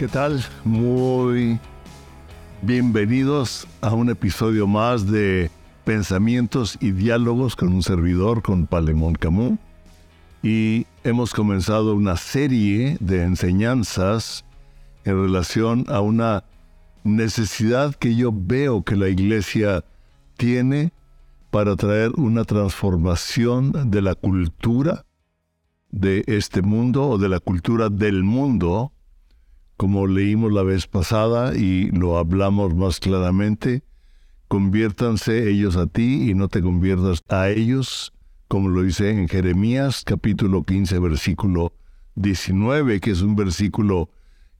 ¿Qué 0.00 0.08
tal? 0.08 0.42
Muy 0.64 1.60
bienvenidos 2.62 3.68
a 3.82 3.92
un 3.92 4.08
episodio 4.08 4.66
más 4.66 5.06
de 5.06 5.50
Pensamientos 5.84 6.78
y 6.80 6.92
Diálogos 6.92 7.54
con 7.54 7.74
un 7.74 7.82
servidor, 7.82 8.40
con 8.40 8.66
Palemón 8.66 9.12
Camus. 9.12 9.58
Y 10.42 10.86
hemos 11.04 11.34
comenzado 11.34 11.94
una 11.94 12.16
serie 12.16 12.96
de 12.98 13.24
enseñanzas 13.24 14.46
en 15.04 15.22
relación 15.22 15.84
a 15.88 16.00
una 16.00 16.44
necesidad 17.04 17.94
que 17.94 18.16
yo 18.16 18.32
veo 18.32 18.82
que 18.82 18.96
la 18.96 19.10
iglesia 19.10 19.84
tiene 20.38 20.94
para 21.50 21.76
traer 21.76 22.12
una 22.16 22.44
transformación 22.44 23.90
de 23.90 24.00
la 24.00 24.14
cultura 24.14 25.04
de 25.90 26.24
este 26.26 26.62
mundo 26.62 27.06
o 27.06 27.18
de 27.18 27.28
la 27.28 27.38
cultura 27.38 27.90
del 27.90 28.24
mundo, 28.24 28.92
como 29.80 30.06
leímos 30.06 30.52
la 30.52 30.62
vez 30.62 30.86
pasada 30.86 31.56
y 31.56 31.90
lo 31.90 32.18
hablamos 32.18 32.74
más 32.74 33.00
claramente, 33.00 33.82
conviértanse 34.46 35.48
ellos 35.48 35.76
a 35.76 35.86
ti 35.86 36.28
y 36.28 36.34
no 36.34 36.48
te 36.48 36.60
conviertas 36.60 37.22
a 37.30 37.48
ellos, 37.48 38.12
como 38.46 38.68
lo 38.68 38.82
dice 38.82 39.08
en 39.08 39.26
Jeremías 39.26 40.02
capítulo 40.04 40.64
15 40.64 40.98
versículo 40.98 41.72
19, 42.16 43.00
que 43.00 43.10
es 43.10 43.22
un 43.22 43.36
versículo 43.36 44.10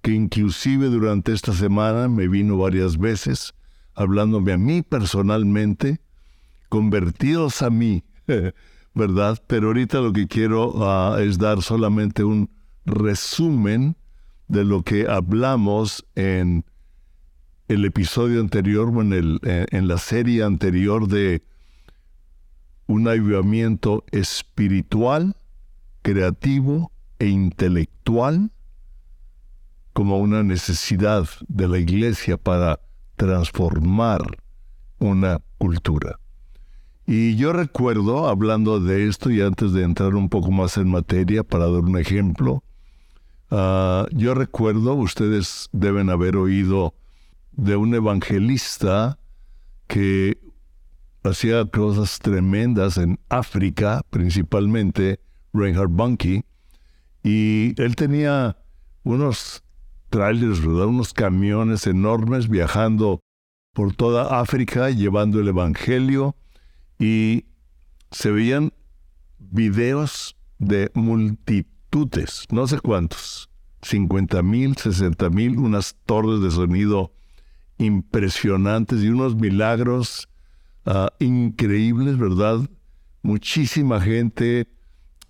que 0.01 0.13
inclusive 0.13 0.87
durante 0.87 1.35
esta 1.35 1.53
semana 1.53 2.09
me 2.09 2.27
vino 2.27 2.57
varias 2.57 2.97
veces, 2.97 3.53
hablándome 3.95 4.55
a 4.55 4.57
mí 4.57 4.81
personalmente, 4.81 6.01
convertidos 6.71 7.61
a 7.61 7.69
mí, 7.69 8.05
¿verdad? 8.95 9.39
Pero 9.47 9.67
ahorita 9.67 10.01
lo 10.01 10.15
que 10.15 10.27
quiero 10.29 10.83
ah, 10.83 11.19
es 11.21 11.37
dar 11.37 11.61
solamente 11.61 12.25
un 12.25 12.49
resumen 12.87 13.99
de 14.51 14.65
lo 14.65 14.83
que 14.83 15.07
hablamos 15.09 16.05
en 16.17 16.65
el 17.69 17.85
episodio 17.85 18.41
anterior 18.41 18.91
o 18.93 19.01
en, 19.01 19.13
el, 19.13 19.41
en 19.45 19.87
la 19.87 19.97
serie 19.97 20.43
anterior 20.43 21.07
de 21.07 21.45
un 22.89 23.07
avivamiento 23.07 24.05
espiritual, 24.11 25.37
creativo 26.03 26.91
e 27.21 27.29
intelectual 27.29 28.51
como 29.93 30.19
una 30.19 30.43
necesidad 30.43 31.29
de 31.47 31.69
la 31.69 31.79
iglesia 31.79 32.37
para 32.37 32.81
transformar 33.15 34.21
una 34.99 35.41
cultura. 35.59 36.19
Y 37.07 37.37
yo 37.37 37.53
recuerdo, 37.53 38.29
hablando 38.29 38.81
de 38.81 39.07
esto 39.07 39.31
y 39.31 39.43
antes 39.43 39.73
de 39.73 39.85
entrar 39.85 40.17
un 40.17 40.29
poco 40.29 40.51
más 40.51 40.77
en 40.77 40.91
materia 40.91 41.45
para 41.45 41.67
dar 41.67 41.83
un 41.83 41.99
ejemplo, 41.99 42.65
ah, 43.51 44.07
yo 44.13 44.35
recuerdo, 44.35 44.95
ustedes 44.95 45.69
deben 45.73 46.11
haber 46.11 46.37
oído 46.37 46.95
de 47.53 47.77
un 47.77 47.95
evangelista 47.95 49.19
que 49.87 50.39
hacía 51.23 51.65
cosas 51.67 52.19
tremendas 52.19 52.97
en 52.97 53.19
África, 53.29 54.03
principalmente 54.11 55.21
Reinhard 55.53 55.91
Bunke, 55.91 56.45
y 57.23 57.81
él 57.81 57.97
tenía 57.97 58.57
unos 59.03 59.63
trailers, 60.09 60.61
unos 60.61 61.13
camiones 61.13 61.87
enormes 61.87 62.49
viajando 62.49 63.21
por 63.73 63.95
toda 63.95 64.41
África 64.41 64.91
llevando 64.91 65.41
el 65.41 65.49
Evangelio 65.49 66.37
y 66.99 67.47
se 68.11 68.31
veían 68.31 68.73
videos 69.39 70.37
de 70.59 70.91
multitudes, 71.93 72.47
no 72.51 72.67
sé 72.67 72.81
cuántos, 72.81 73.51
50 73.83 74.43
mil, 74.43 74.77
60 74.77 75.31
mil, 75.31 75.59
unas 75.59 75.97
torres 76.07 76.41
de 76.41 76.51
sonido 76.51 77.13
impresionantes 77.79 79.03
y 79.03 79.09
unos 79.09 79.35
milagros 79.35 80.29
ah, 80.85 81.13
increíbles, 81.19 82.19
¿verdad? 82.19 82.61
Muchísima 83.23 84.01
gente 84.01 84.69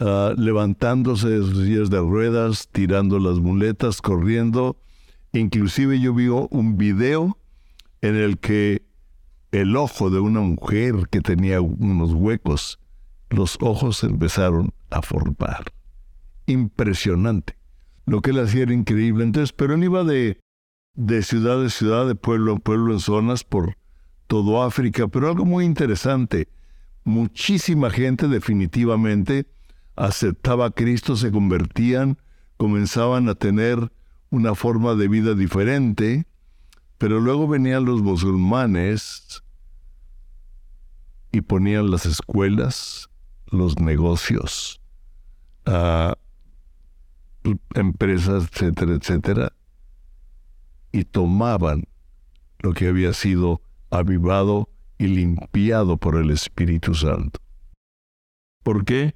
Ah, 0.03 0.33
levantándose 0.35 1.29
de 1.29 1.41
sus 1.41 1.67
sillas 1.67 1.91
de 1.91 1.99
ruedas, 1.99 2.71
tirando 2.73 3.19
las 3.19 3.39
muletas, 3.39 4.01
corriendo. 4.01 4.79
Inclusive 5.35 6.01
yo 6.01 6.15
vi 6.15 6.29
un 6.29 6.79
video 6.79 7.37
en 8.01 8.17
el 8.17 8.39
que 8.39 8.81
el 9.53 9.77
ojo 9.77 10.09
de 10.09 10.21
una 10.21 10.41
mujer 10.41 11.07
que 11.11 11.21
tenía 11.21 11.61
unos 11.61 12.15
huecos, 12.15 12.79
los 13.29 13.59
ojos 13.61 14.03
empezaron 14.03 14.73
a 14.89 15.03
formar. 15.03 15.71
Impresionante. 16.51 17.57
Lo 18.07 18.21
que 18.23 18.31
él 18.31 18.41
hacía 18.41 18.63
era 18.63 18.75
increíble. 18.75 19.23
Entonces, 19.23 19.53
pero 19.53 19.75
él 19.75 19.85
iba 19.85 20.03
de, 20.03 20.41
ciudad 21.23 21.63
en 21.63 21.71
ciudad, 21.71 22.09
de 22.09 22.17
pueblo 22.17 22.53
en 22.55 22.59
pueblo, 22.59 22.93
en 22.93 23.01
zonas 23.01 23.45
por 23.45 23.77
todo 24.27 24.63
África. 24.63 25.07
Pero 25.07 25.29
algo 25.29 25.45
muy 25.45 25.65
interesante, 25.65 26.49
muchísima 27.05 27.91
gente 27.91 28.27
definitivamente 28.27 29.47
aceptaba 29.95 30.67
a 30.67 30.71
Cristo, 30.71 31.15
se 31.15 31.31
convertían, 31.31 32.19
comenzaban 32.57 33.29
a 33.29 33.37
tener 33.37 33.93
una 34.31 34.57
forma 34.57 34.95
de 34.97 35.07
vida 35.07 35.35
diferente, 35.35 36.27
pero 36.99 37.21
luego 37.21 37.47
venían 37.47 37.85
los 37.85 38.03
musulmanes 38.03 39.45
y 41.31 41.43
ponían 41.43 41.91
las 41.91 42.07
escuelas, 42.07 43.09
los 43.47 43.79
negocios, 43.79 44.81
empresas, 47.75 48.49
etcétera, 48.53 48.95
etcétera, 48.95 49.53
y 50.93 51.05
tomaban 51.05 51.85
lo 52.59 52.73
que 52.73 52.89
había 52.89 53.13
sido 53.13 53.63
avivado 53.91 54.69
y 54.99 55.07
limpiado 55.07 55.97
por 55.97 56.17
el 56.17 56.31
Espíritu 56.31 56.95
Santo. 56.95 57.41
¿Por 58.63 58.85
qué? 58.85 59.15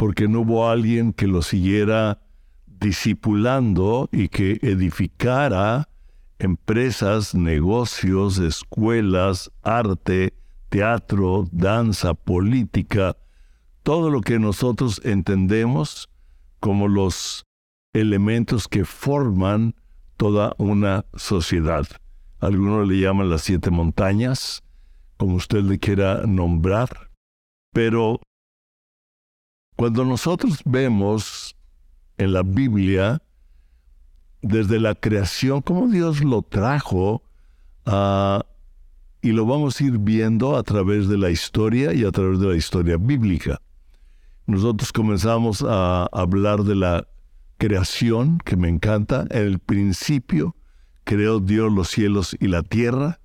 porque 0.00 0.28
no 0.28 0.40
hubo 0.40 0.66
alguien 0.66 1.12
que 1.12 1.26
lo 1.26 1.42
siguiera 1.42 2.22
discipulando 2.66 4.08
y 4.10 4.30
que 4.30 4.58
edificara 4.62 5.90
empresas, 6.38 7.34
negocios, 7.34 8.38
escuelas, 8.38 9.50
arte, 9.62 10.32
teatro, 10.70 11.46
danza, 11.52 12.14
política, 12.14 13.18
todo 13.82 14.08
lo 14.08 14.22
que 14.22 14.38
nosotros 14.38 15.02
entendemos 15.04 16.08
como 16.60 16.88
los 16.88 17.44
elementos 17.92 18.68
que 18.68 18.84
forman 18.84 19.74
toda 20.16 20.54
una 20.58 21.04
sociedad. 21.14 21.86
Algunos 22.38 22.88
le 22.88 23.00
llaman 23.00 23.30
las 23.30 23.42
siete 23.42 23.70
montañas, 23.70 24.62
como 25.16 25.36
usted 25.36 25.62
le 25.62 25.78
quiera 25.78 26.26
nombrar, 26.26 27.10
pero 27.72 28.20
cuando 29.76 30.04
nosotros 30.04 30.60
vemos 30.64 31.56
en 32.18 32.32
la 32.32 32.42
Biblia, 32.42 33.22
desde 34.42 34.78
la 34.78 34.94
creación, 34.94 35.62
cómo 35.62 35.88
Dios 35.88 36.22
lo 36.22 36.42
trajo, 36.42 37.22
ah, 37.86 38.44
y 39.22 39.32
lo 39.32 39.44
vamos 39.44 39.80
a 39.80 39.84
ir 39.84 39.98
viendo 39.98 40.56
a 40.56 40.62
través 40.62 41.08
de 41.08 41.18
la 41.18 41.30
historia 41.30 41.92
y 41.92 42.04
a 42.04 42.10
través 42.10 42.40
de 42.40 42.48
la 42.48 42.56
historia 42.56 42.96
bíblica. 42.96 43.60
Nosotros 44.46 44.92
comenzamos 44.92 45.62
a 45.66 46.08
hablar 46.12 46.64
de 46.64 46.74
la 46.74 47.06
creación, 47.60 48.38
que 48.44 48.56
me 48.56 48.68
encanta. 48.68 49.26
En 49.30 49.42
el 49.46 49.58
principio 49.60 50.56
creó 51.04 51.38
Dios 51.38 51.72
los 51.72 51.88
cielos 51.88 52.36
y 52.40 52.48
la 52.48 52.64
tierra. 52.64 53.20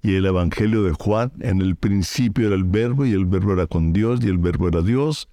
Y 0.00 0.14
el 0.14 0.24
Evangelio 0.24 0.84
de 0.84 0.92
Juan, 0.92 1.32
en 1.40 1.60
el 1.60 1.74
principio 1.76 2.46
era 2.46 2.56
el 2.56 2.64
verbo 2.64 3.04
y 3.04 3.12
el 3.12 3.26
verbo 3.26 3.52
era 3.52 3.66
con 3.66 3.92
Dios 3.92 4.20
y 4.22 4.28
el 4.28 4.38
verbo 4.38 4.68
era 4.68 4.80
Dios 4.80 5.28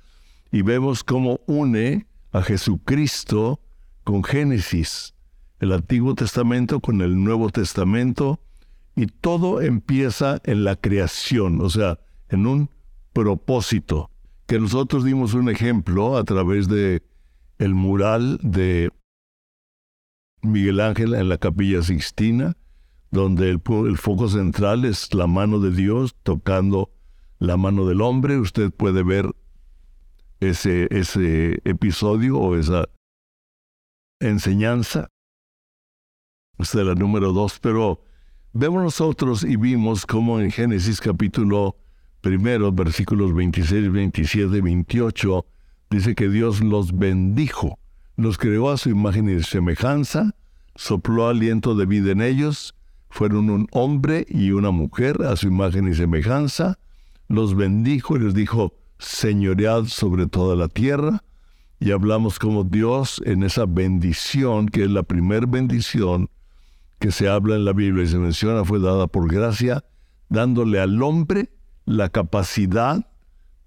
y 0.56 0.62
vemos 0.62 1.04
cómo 1.04 1.42
une 1.48 2.08
a 2.32 2.42
Jesucristo 2.42 3.60
con 4.06 4.24
Génesis, 4.24 5.14
el 5.60 5.74
Antiguo 5.74 6.16
Testamento 6.16 6.80
con 6.80 7.02
el 7.02 7.22
Nuevo 7.22 7.50
Testamento, 7.50 8.40
y 8.96 9.08
todo 9.08 9.62
empieza 9.62 10.40
en 10.46 10.64
la 10.64 10.78
creación, 10.78 11.60
o 11.60 11.70
sea, 11.70 12.00
en 12.30 12.48
un 12.48 12.70
propósito, 13.12 14.10
que 14.48 14.58
nosotros 14.58 15.04
dimos 15.04 15.34
un 15.34 15.50
ejemplo 15.50 16.16
a 16.16 16.24
través 16.24 16.70
de 16.70 17.04
el 17.58 17.74
mural 17.74 18.40
de 18.42 18.92
Miguel 20.42 20.80
Ángel 20.80 21.14
en 21.14 21.30
la 21.30 21.38
capilla 21.38 21.82
Sixtina, 21.82 22.58
donde 23.12 23.50
el, 23.50 23.62
foco 23.98 24.30
central 24.30 24.86
es 24.86 25.14
la 25.14 25.28
mano 25.28 25.60
de 25.60 25.72
Dios 25.72 26.16
tocando 26.24 26.92
la 27.40 27.58
mano 27.58 27.86
del 27.86 28.02
hombre. 28.02 28.38
Usted 28.38 28.72
puede 28.72 29.04
ver 29.04 29.34
ese, 30.40 30.88
ese 30.92 31.62
episodio 31.64 32.38
o 32.38 32.56
esa 32.56 32.90
enseñanza. 34.20 35.08
Esta 36.58 36.82
es 36.82 36.88
la 36.88 36.96
número 36.96 37.34
dos, 37.34 37.60
pero 37.60 38.02
vemos 38.54 38.82
nosotros 38.82 39.44
y 39.44 39.58
vimos 39.58 40.06
como 40.06 40.40
en 40.40 40.52
Génesis 40.52 41.02
capítulo 41.02 41.78
primero, 42.22 42.72
versículos 42.72 43.34
26, 43.34 43.92
27, 43.92 44.62
28, 44.62 45.46
dice 45.96 46.14
que 46.14 46.30
Dios 46.30 46.62
los 46.62 46.98
bendijo, 46.98 47.80
los 48.18 48.38
creó 48.38 48.70
a 48.70 48.78
su 48.78 48.90
imagen 48.90 49.30
y 49.30 49.42
semejanza, 49.44 50.36
sopló 50.76 51.30
aliento 51.30 51.74
de 51.74 51.86
vida 51.86 52.12
en 52.12 52.22
ellos, 52.22 52.76
fueron 53.10 53.50
un 53.50 53.68
hombre 53.72 54.26
y 54.30 54.52
una 54.52 54.72
mujer 54.72 55.24
a 55.24 55.38
su 55.38 55.48
imagen 55.48 55.88
y 55.88 55.96
semejanza, 55.96 56.78
los 57.30 57.56
bendijo 57.56 58.18
y 58.18 58.20
les 58.20 58.34
dijo, 58.34 58.74
señoread 59.00 59.86
sobre 59.86 60.28
toda 60.28 60.58
la 60.58 60.68
tierra, 60.68 61.24
y 61.80 61.92
hablamos 61.92 62.40
como 62.40 62.66
Dios 62.66 63.22
en 63.26 63.44
esa 63.44 63.66
bendición, 63.66 64.68
que 64.68 64.84
es 64.84 64.92
la 64.92 65.04
primer 65.04 65.48
bendición 65.48 66.30
que 67.00 67.12
se 67.12 67.30
habla 67.30 67.56
en 67.56 67.64
la 67.64 67.74
Biblia 67.74 68.04
y 68.04 68.08
se 68.08 68.18
menciona, 68.18 68.66
fue 68.66 68.80
dada 68.80 69.08
por 69.08 69.32
gracia, 69.32 69.84
dándole 70.28 70.80
al 70.82 71.02
hombre 71.02 71.52
la 71.86 72.10
capacidad 72.10 73.06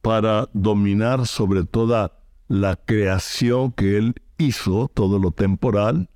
para 0.03 0.49
dominar 0.53 1.27
sobre 1.27 1.65
toda 1.65 2.18
la 2.49 2.77
creación 2.77 3.73
que 3.73 3.99
él 3.99 4.15
hizo, 4.39 4.91
todo 4.93 5.19
lo 5.19 5.31
temporal, 5.31 6.11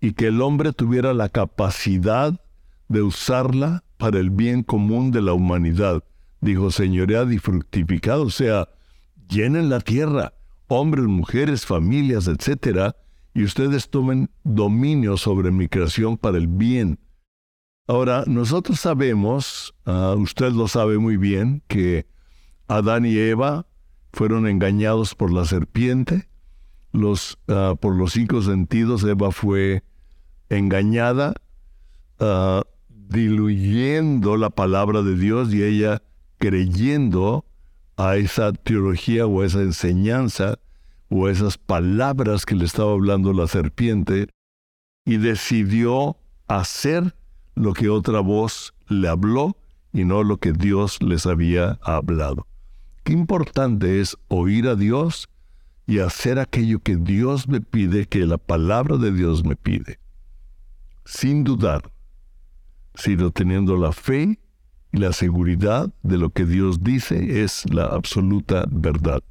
y 0.00 0.12
que 0.12 0.28
el 0.28 0.40
hombre 0.40 0.72
tuviera 0.72 1.12
la 1.12 1.28
capacidad 1.28 2.40
de 2.88 3.02
usarla 3.02 3.84
para 3.96 4.20
el 4.20 4.30
bien 4.30 4.62
común 4.62 5.10
de 5.10 5.20
la 5.20 5.32
humanidad. 5.32 6.04
Dijo, 6.40 6.70
señoread 6.70 7.28
y 7.30 7.38
fructificado, 7.38 8.22
o 8.22 8.30
sea, 8.30 8.68
llenen 9.28 9.68
la 9.68 9.80
tierra, 9.80 10.34
hombres, 10.68 11.06
mujeres, 11.06 11.66
familias, 11.66 12.28
etcétera, 12.28 12.94
y 13.34 13.42
ustedes 13.42 13.90
tomen 13.90 14.30
dominio 14.44 15.16
sobre 15.16 15.50
mi 15.50 15.68
creación 15.68 16.16
para 16.16 16.38
el 16.38 16.46
bien. 16.46 17.00
Ahora, 17.88 18.24
nosotros 18.26 18.78
sabemos, 18.80 19.74
ah, 19.84 20.14
usted 20.16 20.52
lo 20.52 20.68
sabe 20.68 20.98
muy 20.98 21.16
bien, 21.16 21.62
que 21.66 22.06
Adán 22.68 23.06
y 23.06 23.16
Eva 23.16 23.66
fueron 24.12 24.46
engañados 24.46 25.14
por 25.14 25.32
la 25.32 25.44
serpiente, 25.44 26.28
los, 26.92 27.38
ah, 27.48 27.74
por 27.80 27.94
los 27.94 28.12
cinco 28.12 28.42
sentidos 28.42 29.04
Eva 29.04 29.30
fue 29.30 29.84
engañada, 30.48 31.34
ah, 32.18 32.62
diluyendo 32.88 34.36
la 34.36 34.50
palabra 34.50 35.02
de 35.02 35.16
Dios 35.16 35.52
y 35.52 35.62
ella 35.62 36.02
creyendo 36.38 37.44
a 37.96 38.16
esa 38.16 38.52
teología 38.52 39.26
o 39.26 39.42
a 39.42 39.46
esa 39.46 39.60
enseñanza 39.60 40.58
o 41.10 41.26
a 41.26 41.30
esas 41.32 41.58
palabras 41.58 42.46
que 42.46 42.54
le 42.54 42.64
estaba 42.64 42.92
hablando 42.92 43.32
la 43.32 43.46
serpiente 43.46 44.28
y 45.04 45.16
decidió 45.16 46.16
hacer 46.46 47.14
lo 47.54 47.72
que 47.72 47.88
otra 47.88 48.20
voz 48.20 48.74
le 48.88 49.08
habló 49.08 49.56
y 49.92 50.04
no 50.04 50.22
lo 50.22 50.36
que 50.36 50.52
Dios 50.52 51.02
les 51.02 51.26
había 51.26 51.78
hablado. 51.82 52.46
Qué 53.08 53.14
importante 53.14 54.02
es 54.02 54.18
oír 54.28 54.68
a 54.68 54.76
Dios 54.76 55.30
y 55.86 56.00
hacer 56.00 56.38
aquello 56.38 56.80
que 56.80 56.96
Dios 56.96 57.48
me 57.48 57.62
pide, 57.62 58.04
que 58.04 58.26
la 58.26 58.36
palabra 58.36 58.98
de 58.98 59.10
Dios 59.12 59.46
me 59.46 59.56
pide, 59.56 59.98
sin 61.06 61.42
dudar, 61.42 61.90
sino 62.94 63.30
teniendo 63.30 63.78
la 63.78 63.92
fe 63.92 64.38
y 64.92 64.98
la 64.98 65.14
seguridad 65.14 65.90
de 66.02 66.18
lo 66.18 66.28
que 66.28 66.44
Dios 66.44 66.84
dice 66.84 67.42
es 67.42 67.64
la 67.72 67.86
absoluta 67.86 68.66
verdad. 68.70 69.22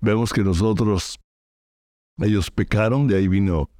Vemos 0.00 0.32
que 0.32 0.42
nosotros, 0.42 1.20
ellos 2.18 2.50
pecaron, 2.50 3.06
de 3.06 3.18
ahí 3.18 3.28
vino 3.28 3.70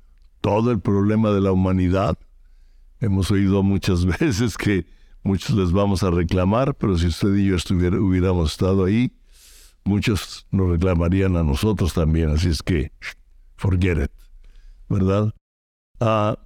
todo 0.41 0.71
el 0.71 0.79
problema 0.79 1.33
de 1.33 1.41
la 1.41 1.51
humanidad. 1.51 2.17
Hemos 3.01 3.33
oído 3.33 3.65
muchas 3.65 4.05
veces 4.21 4.57
que 4.57 4.87
muchos 5.23 5.57
les 5.57 5.73
vamos 5.73 6.03
a 6.03 6.11
reclamar, 6.11 6.75
pero 6.75 6.97
si 6.99 7.07
usted 7.07 7.35
y 7.35 7.47
yo 7.47 7.57
hubiéramos 7.57 8.53
estado 8.53 8.85
ahí, 8.85 9.13
muchos 9.85 10.47
nos 10.51 10.71
reclamarían 10.71 11.37
a 11.37 11.43
nosotros 11.43 11.95
también, 11.95 12.31
así 12.31 12.49
es 12.49 12.63
que 12.63 12.93
forget 13.57 14.05
it, 14.05 14.13
¿verdad? 14.89 15.35
Ah, 16.01 16.39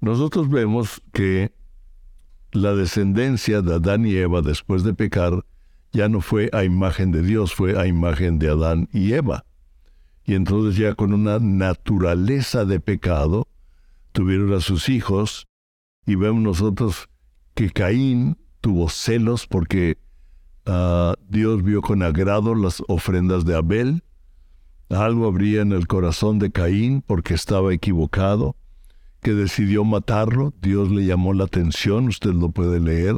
nosotros 0.00 0.48
vemos 0.48 1.02
que 1.12 1.52
la 2.52 2.74
descendencia 2.74 3.62
de 3.62 3.74
Adán 3.74 4.06
y 4.06 4.14
Eva 4.16 4.40
después 4.40 4.84
de 4.84 4.94
pecar 4.94 5.44
ya 5.92 6.08
no 6.08 6.20
fue 6.20 6.50
a 6.52 6.64
imagen 6.64 7.12
de 7.12 7.22
Dios, 7.22 7.54
fue 7.54 7.78
a 7.78 7.86
imagen 7.86 8.38
de 8.38 8.50
Adán 8.50 8.88
y 8.92 9.12
Eva. 9.12 9.44
Y 10.24 10.34
entonces 10.34 10.76
ya 10.76 10.94
con 10.94 11.12
una 11.12 11.38
naturaleza 11.38 12.64
de 12.64 12.80
pecado, 12.80 13.46
tuvieron 14.12 14.52
a 14.54 14.60
sus 14.60 14.88
hijos 14.88 15.46
y 16.06 16.14
vemos 16.14 16.42
nosotros 16.42 17.08
que 17.54 17.70
Caín 17.70 18.36
tuvo 18.60 18.88
celos 18.88 19.46
porque 19.46 19.98
ah, 20.66 21.14
Dios 21.28 21.62
vio 21.62 21.82
con 21.82 22.02
agrado 22.02 22.54
las 22.54 22.82
ofrendas 22.88 23.44
de 23.44 23.56
Abel. 23.56 24.02
Algo 24.90 25.26
habría 25.26 25.62
en 25.62 25.72
el 25.72 25.86
corazón 25.86 26.38
de 26.38 26.50
Caín 26.50 27.02
porque 27.02 27.34
estaba 27.34 27.72
equivocado 27.72 28.56
que 29.20 29.32
decidió 29.32 29.84
matarlo. 29.84 30.52
Dios 30.60 30.90
le 30.90 31.06
llamó 31.06 31.32
la 31.32 31.44
atención, 31.44 32.08
usted 32.08 32.32
lo 32.32 32.50
puede 32.50 32.80
leer 32.80 33.16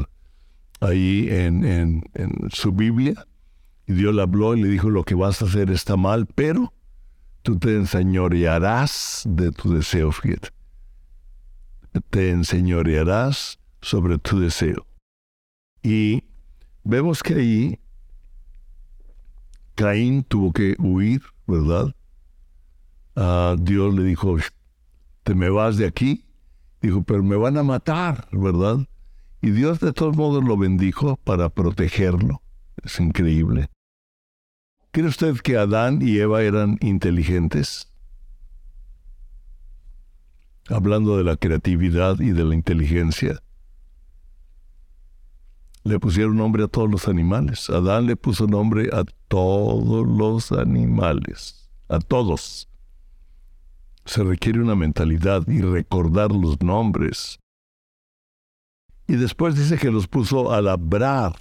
ahí 0.81 1.29
en, 1.31 1.65
en, 1.65 2.03
su 2.51 2.73
Biblia. 2.73 3.27
Y 3.87 3.95
Dios 3.95 4.15
le 4.15 4.23
habló 4.23 4.55
y 4.55 4.63
le 4.63 4.69
dijo, 4.69 4.91
lo 4.91 5.05
que 5.05 5.15
vas 5.15 5.43
a 5.43 5.47
hacer 5.47 5.71
está 5.71 5.97
mal, 5.97 6.27
pero 6.27 6.73
tú 7.43 7.59
te 7.59 7.75
enseñorearás 7.75 9.23
de 9.27 9.53
tu 9.53 9.73
deseo, 9.73 10.13
fíjate. 10.13 10.49
Te 12.11 12.31
enseñorearás 12.31 13.59
sobre 13.87 14.19
tu 14.19 14.41
deseo. 14.41 14.85
Y 15.81 16.25
vemos 16.83 17.23
que 17.23 17.35
ahí 17.35 17.79
Caín 19.77 20.25
tuvo 20.25 20.53
que 20.53 20.75
huir, 20.81 21.23
¿verdad? 21.47 21.95
Dios 23.61 23.95
le 23.95 24.03
dijo, 24.03 24.39
te 25.23 25.37
me 25.37 25.51
vas 25.51 25.77
de 25.77 25.87
aquí. 25.87 26.25
Dijo, 26.83 27.05
pero 27.05 27.23
me 27.23 27.37
van 27.37 27.59
a 27.59 27.63
matar, 27.63 28.27
¿verdad? 28.33 28.79
Y 29.41 29.51
Dios 29.51 29.79
de 29.79 29.93
todos 29.93 30.17
modos 30.17 30.43
lo 30.43 30.57
bendijo 30.57 31.17
para 31.23 31.49
protegerlo. 31.49 32.43
Es 32.83 32.99
increíble. 32.99 33.69
¿Cree 34.91 35.07
usted 35.07 35.37
que 35.37 35.57
Adán 35.57 36.01
y 36.03 36.19
Eva 36.19 36.43
eran 36.43 36.77
inteligentes? 36.81 37.89
Hablando 40.69 41.17
de 41.17 41.23
la 41.23 41.37
creatividad 41.37 42.19
y 42.19 42.33
de 42.33 42.45
la 42.45 42.57
inteligencia. 42.57 43.41
Le 45.87 46.01
pusieron 46.01 46.37
nombre 46.37 46.65
a 46.65 46.67
todos 46.67 46.91
los 46.91 47.07
animales. 47.07 47.71
Adán 47.71 48.07
le 48.07 48.17
puso 48.17 48.49
nombre 48.49 48.91
a 48.93 49.05
todos 49.29 50.05
los 50.05 50.51
animales. 50.51 51.71
A 51.89 52.01
todos 52.01 52.69
se 54.05 54.25
requiere 54.25 54.61
una 54.61 54.75
mentalidad 54.75 55.47
y 55.47 55.61
recordar 55.61 56.33
los 56.33 56.61
nombres. 56.61 57.39
Y 59.07 59.15
después 59.15 59.55
dice 59.55 59.79
que 59.79 59.93
los 59.93 60.09
puso 60.09 60.53
a 60.53 60.61
labrar 60.61 61.37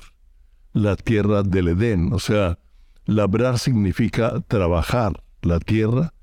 la 0.74 0.96
tierra 0.96 1.42
del 1.42 1.70
Edén. 1.70 2.14
O 2.14 2.20
sea, 2.20 2.60
labrar 3.06 3.58
significa 3.58 4.42
trabajar 4.42 5.24
la 5.42 5.60
tierra 5.60 6.14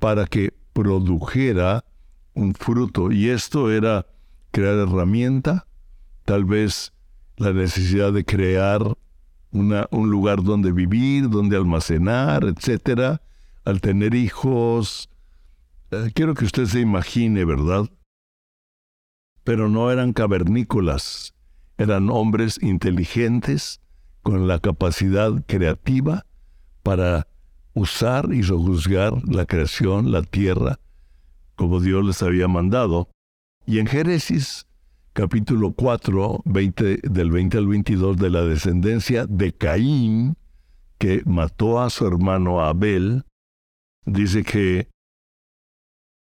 para 0.00 0.26
que 0.26 0.52
produjera 0.72 1.84
un 2.34 2.54
fruto. 2.54 3.12
Y 3.12 3.28
esto 3.28 3.70
era 3.70 4.08
crear 4.50 4.74
herramienta, 4.78 5.68
tal 6.24 6.44
vez 6.44 6.92
la 7.42 7.52
necesidad 7.52 8.12
de 8.12 8.24
crear 8.24 8.96
una, 9.50 9.88
un 9.90 10.10
lugar 10.10 10.44
donde 10.44 10.70
vivir, 10.70 11.28
donde 11.28 11.56
almacenar, 11.56 12.44
etc. 12.44 13.18
Al 13.64 13.80
tener 13.80 14.14
hijos, 14.14 15.10
eh, 15.90 16.12
quiero 16.14 16.34
que 16.34 16.44
usted 16.44 16.66
se 16.66 16.78
imagine, 16.78 17.44
¿verdad? 17.44 17.90
Pero 19.42 19.68
no 19.68 19.90
eran 19.90 20.12
cavernícolas, 20.12 21.34
eran 21.78 22.10
hombres 22.10 22.62
inteligentes 22.62 23.80
con 24.22 24.46
la 24.46 24.60
capacidad 24.60 25.32
creativa 25.46 26.24
para 26.84 27.26
usar 27.74 28.32
y 28.32 28.44
sojuzgar 28.44 29.14
la 29.26 29.46
creación, 29.46 30.12
la 30.12 30.22
tierra, 30.22 30.78
como 31.56 31.80
Dios 31.80 32.06
les 32.06 32.22
había 32.22 32.46
mandado. 32.46 33.08
Y 33.66 33.80
en 33.80 33.88
Génesis 33.88 34.66
capítulo 35.12 35.72
4, 35.72 36.42
del 36.44 37.30
20 37.30 37.58
al 37.58 37.66
22 37.66 38.16
de 38.16 38.30
la 38.30 38.42
descendencia 38.42 39.26
de 39.26 39.52
Caín, 39.52 40.36
que 40.98 41.22
mató 41.26 41.80
a 41.80 41.90
su 41.90 42.06
hermano 42.06 42.60
Abel, 42.60 43.24
dice 44.06 44.42
que 44.42 44.88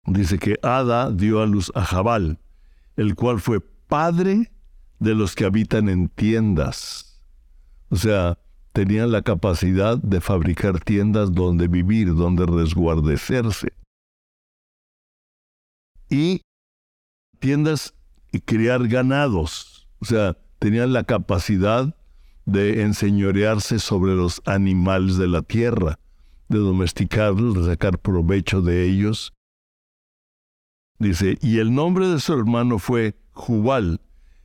dice 0.06 0.38
que 0.38 0.58
Ada 0.62 1.10
dio 1.10 1.42
a 1.42 1.46
luz 1.46 1.70
a 1.74 1.84
Jabal, 1.84 2.38
el 2.96 3.14
cual 3.14 3.40
fue 3.40 3.60
padre 3.60 4.52
de 4.98 5.14
los 5.14 5.34
que 5.34 5.44
habitan 5.44 5.88
en 5.88 6.08
tiendas. 6.08 7.22
O 7.90 7.96
sea, 7.96 8.38
tenían 8.72 9.12
la 9.12 9.22
capacidad 9.22 9.98
de 9.98 10.20
fabricar 10.20 10.80
tiendas 10.80 11.32
donde 11.32 11.68
vivir, 11.68 12.14
donde 12.14 12.46
resguardecerse. 12.46 13.72
Y 16.08 16.40
tiendas 17.38 17.97
criar 18.44 18.88
ganados. 18.88 19.88
O 20.00 20.04
sea, 20.04 20.36
tenían 20.58 20.92
la 20.92 21.04
capacidad 21.04 21.94
de 22.46 22.82
enseñorearse 22.82 23.78
sobre 23.78 24.14
los 24.14 24.40
animales 24.46 25.18
de 25.18 25.28
la 25.28 25.42
tierra, 25.42 25.98
de 26.48 26.58
domesticarlos, 26.58 27.54
de 27.54 27.72
sacar 27.72 27.98
provecho 27.98 28.62
de 28.62 28.84
ellos 28.84 29.32
Dice, 30.98 31.38
y 31.40 31.58
el 31.58 31.74
nombre 31.74 32.08
de 32.08 32.18
su 32.18 32.32
hermano 32.32 32.80
fue 32.80 33.14
Jubal, 33.32 34.00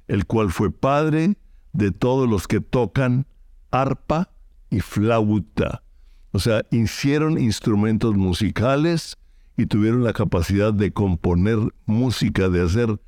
el 0.08 0.28
cual 0.28 0.52
fue 0.52 0.72
padre 0.72 1.36
de 1.72 1.92
todos 1.92 2.30
los 2.30 2.48
que 2.48 2.62
tocan 2.62 3.26
arpa 3.72 4.30
y 4.70 4.80
flauta. 4.82 5.84
O 6.32 6.38
sea, 6.38 6.64
hicieron 6.70 7.40
instrumentos 7.40 8.16
musicales 8.16 9.18
y 9.58 9.66
tuvieron 9.66 10.04
la 10.04 10.14
capacidad 10.14 10.74
de 10.74 10.94
componer 10.94 11.58
música, 11.88 12.50
de 12.50 12.62
hacer 12.62 13.00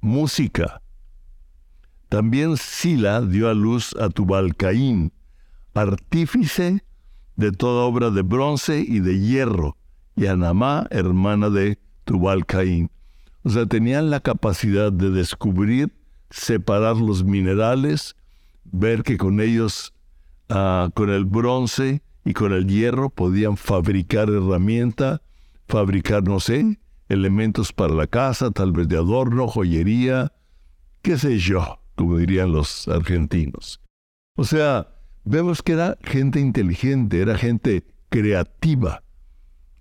música. 0.00 0.82
También 2.08 2.56
Sila 2.56 3.20
dio 3.20 3.48
a 3.48 3.54
luz 3.54 3.94
a 3.96 4.08
Tubal-Caín, 4.08 5.12
artífice 5.74 6.84
de 7.36 7.52
toda 7.52 7.84
obra 7.84 8.10
de 8.10 8.22
bronce 8.22 8.80
y 8.80 9.00
de 9.00 9.20
hierro, 9.20 9.76
y 10.16 10.26
a 10.26 10.36
Namá, 10.36 10.86
hermana 10.90 11.50
de 11.50 11.78
Tubal-Caín. 12.04 12.90
O 13.44 13.50
sea, 13.50 13.66
tenían 13.66 14.10
la 14.10 14.20
capacidad 14.20 14.90
de 14.90 15.10
descubrir, 15.10 15.92
separar 16.30 16.96
los 16.96 17.24
minerales, 17.24 18.16
ver 18.64 19.02
que 19.02 19.16
con 19.16 19.40
ellos, 19.40 19.94
ah, 20.48 20.90
con 20.94 21.10
el 21.10 21.24
bronce 21.24 22.02
y 22.24 22.32
con 22.32 22.52
el 22.52 22.66
hierro, 22.66 23.10
podían 23.10 23.56
fabricar 23.56 24.28
herramienta, 24.28 25.22
fabricar, 25.68 26.24
no 26.24 26.40
sé, 26.40 26.78
elementos 27.08 27.72
para 27.72 27.94
la 27.94 28.06
casa, 28.06 28.50
tal 28.50 28.72
vez 28.72 28.88
de 28.88 28.96
adorno, 28.96 29.48
joyería, 29.48 30.32
qué 31.02 31.18
sé 31.18 31.38
yo, 31.38 31.80
como 31.96 32.18
dirían 32.18 32.52
los 32.52 32.88
argentinos. 32.88 33.80
O 34.36 34.44
sea, 34.44 34.88
vemos 35.24 35.62
que 35.62 35.72
era 35.72 35.98
gente 36.02 36.40
inteligente, 36.40 37.20
era 37.20 37.36
gente 37.36 37.84
creativa, 38.08 39.02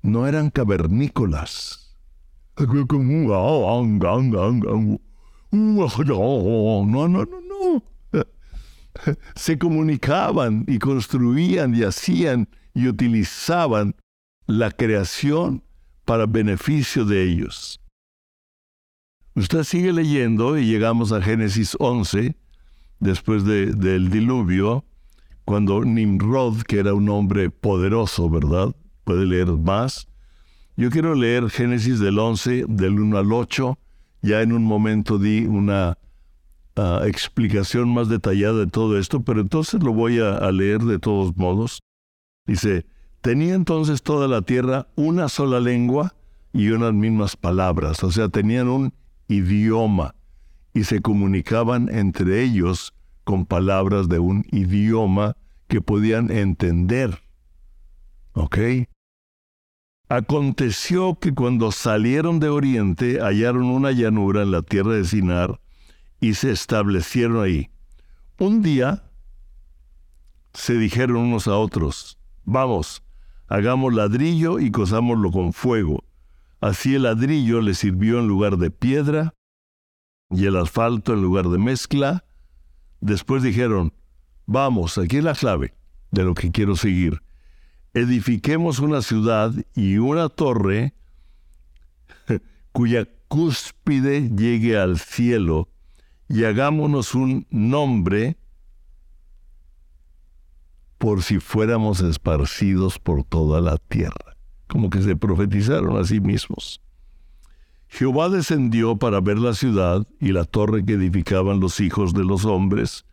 no 0.01 0.27
eran 0.27 0.49
cavernícolas. 0.49 1.95
No, 6.85 7.07
no, 7.07 7.07
no, 7.07 7.25
no. 7.41 7.83
Se 9.35 9.59
comunicaban 9.59 10.65
y 10.67 10.79
construían 10.79 11.75
y 11.75 11.83
hacían 11.83 12.49
y 12.73 12.87
utilizaban 12.87 13.95
la 14.47 14.71
creación 14.71 15.63
para 16.07 16.25
beneficio 16.25 17.03
de 17.03 17.21
ellos. 17.21 17.81
Usted 19.35 19.63
sigue 19.63 19.91
leyendo 19.91 20.57
y 20.57 20.65
llegamos 20.65 21.11
a 21.11 21.21
Génesis 21.21 21.75
11, 21.79 22.33
después 22.99 23.43
del 23.43 24.09
diluvio, 24.09 24.85
cuando 25.43 25.83
Nimrod, 25.83 26.61
que 26.61 26.79
era 26.79 26.93
un 26.93 27.09
hombre 27.09 27.49
poderoso, 27.49 28.29
¿verdad? 28.29 28.73
Puede 29.03 29.25
leer 29.25 29.47
más. 29.47 30.07
Yo 30.77 30.89
quiero 30.91 31.13
leer 31.13 31.49
Génesis 31.49 31.99
del 31.99 32.19
11, 32.19 32.65
del 32.69 32.99
1 33.01 33.17
al 33.17 33.33
8. 33.33 33.77
Ya 34.21 34.41
en 34.41 34.53
un 34.53 34.63
momento 34.63 35.19
di 35.19 35.45
una 35.45 35.97
ah, 36.77 37.01
explicación 37.05 37.93
más 37.93 38.07
detallada 38.07 38.59
de 38.59 38.67
todo 38.67 38.97
esto, 38.97 39.23
pero 39.23 39.41
entonces 39.41 39.83
lo 39.83 39.91
voy 39.91 40.19
a 40.19 40.49
leer 40.51 40.79
de 40.83 40.99
todos 40.99 41.35
modos. 41.35 41.81
Dice, 42.45 42.85
Tenía 43.21 43.55
entonces 43.55 44.03
toda 44.03 44.27
la 44.27 44.41
tierra 44.41 44.87
una 44.95 45.29
sola 45.29 45.59
lengua 45.59 46.13
y 46.53 46.69
unas 46.69 46.93
mismas 46.93 47.35
palabras, 47.35 48.03
o 48.03 48.11
sea, 48.11 48.29
tenían 48.29 48.67
un 48.67 48.93
idioma 49.27 50.15
y 50.73 50.83
se 50.83 51.01
comunicaban 51.01 51.89
entre 51.89 52.43
ellos 52.43 52.93
con 53.23 53.45
palabras 53.45 54.07
de 54.07 54.19
un 54.19 54.45
idioma 54.51 55.35
que 55.67 55.81
podían 55.81 56.31
entender. 56.31 57.21
¿Ok? 58.33 58.57
Aconteció 60.09 61.19
que 61.19 61.33
cuando 61.33 61.71
salieron 61.71 62.39
de 62.39 62.47
Oriente 62.47 63.19
hallaron 63.19 63.65
una 63.65 63.91
llanura 63.91 64.43
en 64.43 64.51
la 64.51 64.61
tierra 64.61 64.93
de 64.93 65.03
Sinar 65.03 65.59
y 66.21 66.35
se 66.35 66.51
establecieron 66.51 67.43
ahí. 67.43 67.69
Un 68.39 68.61
día 68.61 69.03
se 70.53 70.77
dijeron 70.77 71.17
unos 71.17 71.47
a 71.47 71.57
otros, 71.57 72.17
vamos, 72.45 73.03
hagamos 73.47 73.93
ladrillo 73.93 74.59
y 74.59 74.71
cosámoslo 74.71 75.31
con 75.31 75.53
fuego. 75.53 76.03
Así 76.59 76.95
el 76.95 77.03
ladrillo 77.03 77.61
le 77.61 77.73
sirvió 77.73 78.19
en 78.19 78.27
lugar 78.27 78.57
de 78.57 78.71
piedra 78.71 79.33
y 80.29 80.45
el 80.45 80.57
asfalto 80.57 81.13
en 81.13 81.21
lugar 81.21 81.49
de 81.49 81.57
mezcla. 81.57 82.25
Después 82.99 83.43
dijeron, 83.43 83.93
vamos, 84.45 84.97
aquí 84.97 85.17
es 85.17 85.23
la 85.23 85.35
clave 85.35 85.73
de 86.11 86.23
lo 86.23 86.33
que 86.33 86.51
quiero 86.51 86.75
seguir. 86.75 87.21
Edifiquemos 87.93 88.79
una 88.79 89.01
ciudad 89.01 89.53
y 89.75 89.97
una 89.97 90.29
torre 90.29 90.93
cuya 92.71 93.07
cúspide 93.27 94.29
llegue 94.29 94.77
al 94.77 94.99
cielo 94.99 95.69
y 96.29 96.43
hagámonos 96.43 97.15
un 97.15 97.45
nombre 97.49 98.37
por 101.07 101.23
si 101.23 101.39
fuéramos 101.39 102.01
esparcidos 102.01 102.99
por 102.99 103.23
toda 103.23 103.61
la 103.61 103.77
tierra, 103.77 104.35
como 104.67 104.89
que 104.89 105.01
se 105.01 105.15
profetizaron 105.15 105.97
a 105.97 106.03
sí 106.03 106.19
mismos. 106.19 106.81
Jehová 107.87 108.27
descendió 108.27 108.97
para 108.97 109.21
ver 109.21 109.37
la 109.37 109.53
ciudad 109.53 110.05
y 110.19 110.33
la 110.33 110.43
torre 110.43 110.83
que 110.83 110.95
edificaban 110.95 111.61
los 111.61 111.79
hijos 111.79 112.13
de 112.13 112.25
los 112.25 112.43
hombres, 112.43 113.05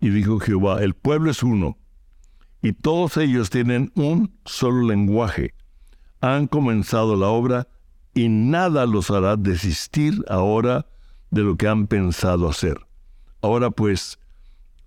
y 0.00 0.08
dijo 0.08 0.40
Jehová, 0.40 0.82
el 0.82 0.94
pueblo 0.94 1.30
es 1.30 1.44
uno, 1.44 1.78
y 2.60 2.72
todos 2.72 3.16
ellos 3.18 3.50
tienen 3.50 3.92
un 3.94 4.36
solo 4.44 4.88
lenguaje. 4.88 5.54
Han 6.20 6.48
comenzado 6.48 7.14
la 7.14 7.28
obra 7.28 7.68
y 8.14 8.28
nada 8.28 8.84
los 8.84 9.12
hará 9.12 9.36
desistir 9.36 10.24
ahora 10.28 10.86
de 11.30 11.42
lo 11.42 11.56
que 11.56 11.68
han 11.68 11.86
pensado 11.86 12.48
hacer. 12.48 12.80
Ahora 13.42 13.70
pues, 13.70 14.18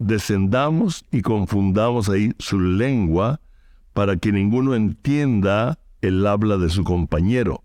descendamos 0.01 1.05
y 1.11 1.21
confundamos 1.21 2.09
ahí 2.09 2.33
su 2.39 2.59
lengua 2.59 3.39
para 3.93 4.17
que 4.17 4.31
ninguno 4.31 4.73
entienda 4.73 5.79
el 6.01 6.25
habla 6.25 6.57
de 6.57 6.69
su 6.69 6.83
compañero. 6.83 7.63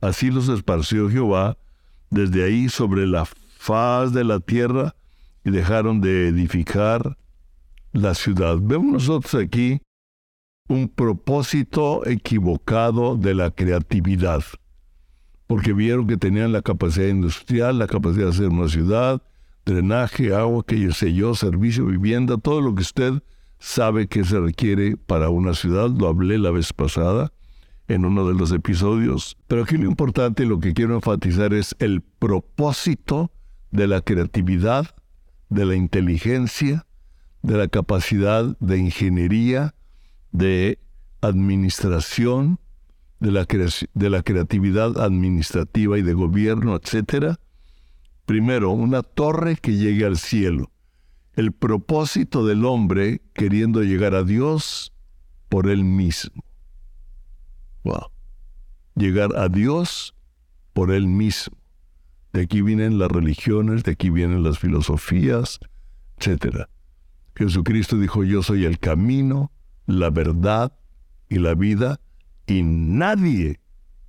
Así 0.00 0.30
los 0.30 0.48
esparció 0.48 1.10
Jehová 1.10 1.58
desde 2.08 2.44
ahí 2.44 2.68
sobre 2.68 3.06
la 3.06 3.26
faz 3.26 4.12
de 4.12 4.24
la 4.24 4.40
tierra 4.40 4.94
y 5.44 5.50
dejaron 5.50 6.00
de 6.00 6.28
edificar 6.28 7.18
la 7.92 8.14
ciudad. 8.14 8.56
Vemos 8.60 8.92
nosotros 8.92 9.34
aquí 9.34 9.82
un 10.68 10.88
propósito 10.88 12.06
equivocado 12.06 13.16
de 13.16 13.34
la 13.34 13.50
creatividad, 13.50 14.42
porque 15.46 15.72
vieron 15.72 16.06
que 16.06 16.16
tenían 16.16 16.52
la 16.52 16.62
capacidad 16.62 17.08
industrial, 17.08 17.78
la 17.78 17.86
capacidad 17.86 18.26
de 18.26 18.30
hacer 18.30 18.48
una 18.48 18.68
ciudad, 18.68 19.20
drenaje, 19.70 20.34
agua, 20.34 20.64
que 20.66 20.92
sé 20.92 21.14
yo, 21.14 21.34
servicio, 21.34 21.86
vivienda, 21.86 22.36
todo 22.36 22.60
lo 22.60 22.74
que 22.74 22.82
usted 22.82 23.22
sabe 23.58 24.08
que 24.08 24.24
se 24.24 24.40
requiere 24.40 24.96
para 24.96 25.28
una 25.28 25.54
ciudad, 25.54 25.90
lo 25.90 26.08
hablé 26.08 26.38
la 26.38 26.50
vez 26.50 26.72
pasada 26.72 27.32
en 27.88 28.04
uno 28.04 28.26
de 28.26 28.34
los 28.34 28.52
episodios, 28.52 29.36
pero 29.48 29.64
aquí 29.64 29.76
lo 29.76 29.86
importante, 29.86 30.46
lo 30.46 30.60
que 30.60 30.74
quiero 30.74 30.94
enfatizar 30.94 31.52
es 31.52 31.74
el 31.78 32.02
propósito 32.02 33.32
de 33.70 33.86
la 33.86 34.00
creatividad, 34.00 34.94
de 35.48 35.66
la 35.66 35.74
inteligencia, 35.74 36.86
de 37.42 37.56
la 37.56 37.68
capacidad 37.68 38.56
de 38.60 38.78
ingeniería, 38.78 39.74
de 40.30 40.78
administración, 41.20 42.58
de 43.18 43.32
la, 43.32 43.46
de 43.94 44.10
la 44.10 44.22
creatividad 44.22 44.98
administrativa 44.98 45.98
y 45.98 46.02
de 46.02 46.14
gobierno, 46.14 46.76
etcétera, 46.76 47.38
Primero, 48.30 48.70
una 48.70 49.02
torre 49.02 49.56
que 49.56 49.72
llegue 49.72 50.04
al 50.04 50.16
cielo. 50.16 50.70
El 51.34 51.50
propósito 51.50 52.46
del 52.46 52.64
hombre 52.64 53.22
queriendo 53.34 53.82
llegar 53.82 54.14
a 54.14 54.22
Dios 54.22 54.94
por 55.48 55.68
él 55.68 55.82
mismo. 55.82 56.44
Wow. 57.82 58.12
Llegar 58.94 59.36
a 59.36 59.48
Dios 59.48 60.14
por 60.74 60.92
él 60.92 61.08
mismo. 61.08 61.56
De 62.32 62.42
aquí 62.42 62.62
vienen 62.62 63.00
las 63.00 63.10
religiones, 63.10 63.82
de 63.82 63.90
aquí 63.90 64.10
vienen 64.10 64.44
las 64.44 64.60
filosofías, 64.60 65.58
etc. 66.18 66.68
Jesucristo 67.34 67.96
dijo, 67.96 68.22
yo 68.22 68.44
soy 68.44 68.64
el 68.64 68.78
camino, 68.78 69.50
la 69.86 70.10
verdad 70.10 70.72
y 71.28 71.40
la 71.40 71.56
vida, 71.56 72.00
y 72.46 72.62
nadie, 72.62 73.58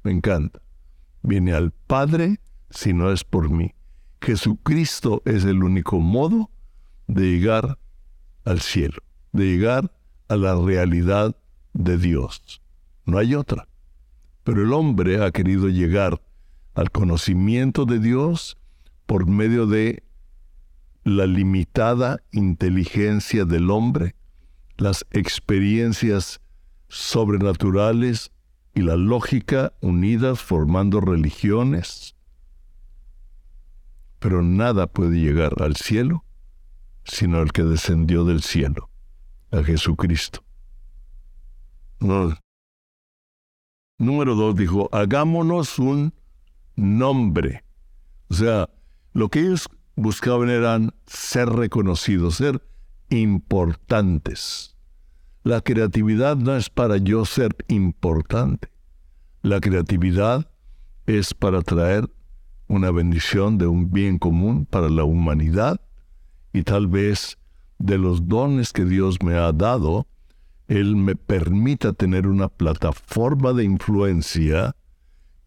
me 0.04 0.12
encanta, 0.12 0.62
viene 1.24 1.54
al 1.54 1.72
Padre 1.72 2.40
si 2.70 2.94
no 2.94 3.12
es 3.12 3.24
por 3.24 3.50
mí. 3.50 3.74
Jesucristo 4.22 5.24
es 5.25 5.44
el 5.46 5.63
único 5.63 6.00
modo 6.00 6.51
de 7.08 7.24
llegar 7.24 7.80
al 8.46 8.62
cielo, 8.62 9.01
de 9.32 9.46
llegar 9.46 9.92
a 10.28 10.36
la 10.36 10.56
realidad 10.56 11.36
de 11.74 11.98
Dios. 11.98 12.62
No 13.06 13.18
hay 13.18 13.36
otra. 13.36 13.68
Pero 14.44 14.63
el 14.63 14.74
hombre 14.74 15.24
ha 15.24 15.32
querido 15.32 15.70
llegar 15.70 16.22
al 16.74 16.92
conocimiento 16.92 17.86
de 17.86 18.00
Dios 18.00 18.58
por 19.06 19.28
medio 19.28 19.66
de 19.66 20.04
la 21.04 21.25
limitada 21.25 22.22
inteligencia 22.32 23.46
del 23.46 23.72
hombre, 23.72 24.16
las 24.78 25.06
experiencias 25.12 26.42
sobrenaturales 26.88 28.32
y 28.74 28.82
la 28.82 28.96
lógica 28.96 29.74
unidas 29.82 30.40
formando 30.40 31.01
religiones. 31.01 32.16
Pero 34.22 34.42
nada 34.42 34.88
puede 34.88 35.20
llegar 35.20 35.62
al 35.62 35.75
cielo 35.75 36.24
sino 37.04 37.42
el 37.42 37.51
que 37.51 37.63
descendió 37.63 38.25
del 38.25 38.42
cielo, 38.42 38.90
a 39.51 39.63
Jesucristo. 39.63 40.44
Número 43.98 44.36
dos 44.36 44.56
dijo, 44.56 44.90
hagámonos 44.92 45.78
un 45.78 46.13
nombre. 46.75 47.63
O 48.30 48.34
sea, 48.34 48.70
lo 49.13 49.30
que 49.30 49.42
ellos 49.42 49.70
buscaban 49.96 50.50
eran 50.50 50.94
ser 51.06 51.50
reconocidos, 51.50 52.36
ser 52.36 52.66
importantes. 53.10 54.75
La 55.44 55.62
creatividad 55.62 56.38
no 56.38 56.56
es 56.56 56.70
para 56.70 56.98
yo 56.98 57.25
ser 57.25 57.56
importante. 57.68 58.70
La 59.42 59.60
creatividad 59.60 60.50
es 61.06 61.34
para 61.34 61.62
traer 61.62 62.10
una 62.72 62.90
bendición 62.90 63.58
de 63.58 63.68
un 63.68 63.92
bien 63.92 64.18
común 64.18 64.66
para 64.66 64.90
la 64.90 65.04
humanidad 65.04 65.82
y 66.54 66.63
tal 66.63 66.88
vez 66.88 67.38
de 67.80 67.98
los 67.98 68.30
dones 68.30 68.72
que 68.72 68.86
Dios 68.86 69.22
me 69.22 69.36
ha 69.36 69.51
dado, 69.51 70.08
Él 70.70 70.96
me 70.96 71.18
permita 71.18 71.92
tener 71.92 72.28
una 72.28 72.48
plataforma 72.48 73.51
de 73.51 73.66
influencia, 73.66 74.74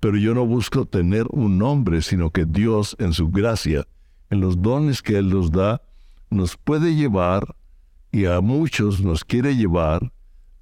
pero 0.00 0.18
yo 0.18 0.34
no 0.34 0.44
busco 0.44 0.84
tener 0.84 1.26
un 1.30 1.56
nombre, 1.56 2.02
sino 2.02 2.28
que 2.28 2.44
Dios 2.44 2.94
en 2.98 3.14
su 3.14 3.30
gracia, 3.30 3.86
en 4.28 4.42
los 4.42 4.60
dones 4.60 5.00
que 5.00 5.16
Él 5.16 5.30
nos 5.30 5.50
da, 5.50 5.80
nos 6.28 6.58
puede 6.58 6.94
llevar 6.94 7.56
y 8.12 8.26
a 8.26 8.42
muchos 8.42 9.00
nos 9.00 9.24
quiere 9.24 9.56
llevar 9.56 10.12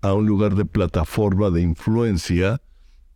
a 0.00 0.12
un 0.12 0.26
lugar 0.26 0.54
de 0.54 0.64
plataforma 0.64 1.50
de 1.50 1.62
influencia 1.62 2.60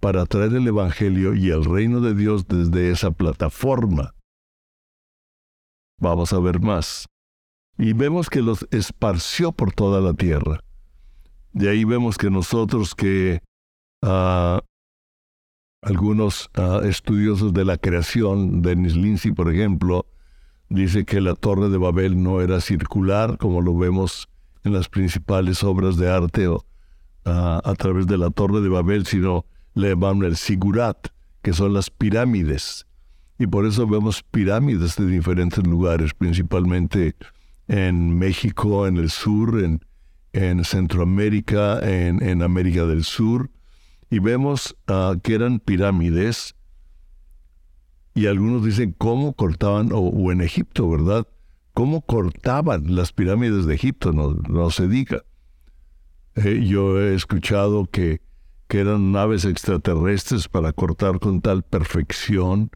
para 0.06 0.24
traer 0.24 0.54
el 0.54 0.68
Evangelio 0.68 1.34
y 1.34 1.50
el 1.50 1.64
reino 1.64 2.00
de 2.00 2.14
Dios 2.14 2.46
desde 2.46 2.92
esa 2.92 3.10
plataforma. 3.10 4.14
Vamos 6.00 6.32
a 6.32 6.38
ver 6.38 6.60
más. 6.60 7.06
Y 7.76 7.92
vemos 7.92 8.30
que 8.30 8.40
los 8.40 8.68
esparció 8.70 9.50
por 9.50 9.72
toda 9.72 10.00
la 10.00 10.14
tierra. 10.14 10.60
De 11.52 11.70
ahí 11.70 11.82
vemos 11.82 12.18
que 12.18 12.30
nosotros 12.30 12.94
que 12.94 13.42
ah, 14.00 14.60
algunos 15.82 16.50
ah, 16.54 16.82
estudiosos 16.84 17.52
de 17.52 17.64
la 17.64 17.76
creación, 17.76 18.62
Dennis 18.62 18.94
Lindsay, 18.94 19.32
por 19.32 19.52
ejemplo, 19.52 20.06
dice 20.68 21.04
que 21.04 21.20
la 21.20 21.34
torre 21.34 21.68
de 21.68 21.78
Babel 21.78 22.22
no 22.22 22.40
era 22.40 22.60
circular, 22.60 23.38
como 23.38 23.60
lo 23.60 23.76
vemos 23.76 24.28
en 24.62 24.72
las 24.72 24.88
principales 24.88 25.64
obras 25.64 25.96
de 25.96 26.08
arte 26.08 26.46
o, 26.46 26.64
ah, 27.24 27.60
a 27.64 27.74
través 27.74 28.06
de 28.06 28.18
la 28.18 28.30
torre 28.30 28.60
de 28.60 28.68
Babel, 28.68 29.04
sino 29.04 29.46
le 29.76 29.90
llaman 29.90 30.22
el 30.22 30.36
sigurat, 30.36 31.08
que 31.42 31.52
son 31.52 31.74
las 31.74 31.90
pirámides. 31.90 32.86
Y 33.38 33.46
por 33.46 33.66
eso 33.66 33.86
vemos 33.86 34.22
pirámides 34.22 34.96
de 34.96 35.06
diferentes 35.06 35.64
lugares, 35.64 36.14
principalmente 36.14 37.14
en 37.68 38.18
México, 38.18 38.86
en 38.86 38.96
el 38.96 39.10
sur, 39.10 39.62
en, 39.62 39.84
en 40.32 40.64
Centroamérica, 40.64 41.78
en, 41.80 42.22
en, 42.22 42.40
América 42.40 42.86
del 42.86 43.04
Sur, 43.04 43.50
y 44.08 44.18
vemos 44.18 44.76
uh, 44.88 45.20
que 45.20 45.34
eran 45.34 45.60
pirámides, 45.60 46.54
y 48.14 48.28
algunos 48.28 48.64
dicen 48.64 48.94
cómo 48.96 49.34
cortaban, 49.34 49.90
o, 49.92 50.32
en 50.32 50.40
Egipto, 50.40 50.88
¿verdad? 50.88 51.28
¿Cómo 51.74 52.00
cortaban 52.00 52.94
las 52.96 53.12
pirámides 53.12 53.66
de 53.66 53.74
Egipto? 53.74 54.14
No, 54.14 54.32
no 54.48 54.70
se 54.70 54.88
diga. 54.88 55.22
Eh, 56.36 56.64
yo 56.66 56.98
he 56.98 57.14
escuchado 57.14 57.84
que, 57.84 58.22
que 58.68 58.80
eran 58.80 59.12
naves 59.12 59.44
extraterrestres 59.44 60.48
para 60.48 60.72
cortar 60.72 61.20
con 61.20 61.40
tal 61.40 61.62
perfección 61.62 62.70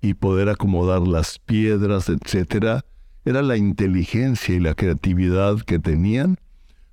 y 0.00 0.14
poder 0.14 0.48
acomodar 0.48 1.00
las 1.06 1.38
piedras, 1.38 2.08
etcétera, 2.08 2.84
era 3.24 3.42
la 3.42 3.56
inteligencia 3.56 4.54
y 4.54 4.60
la 4.60 4.74
creatividad 4.74 5.60
que 5.60 5.78
tenían 5.78 6.38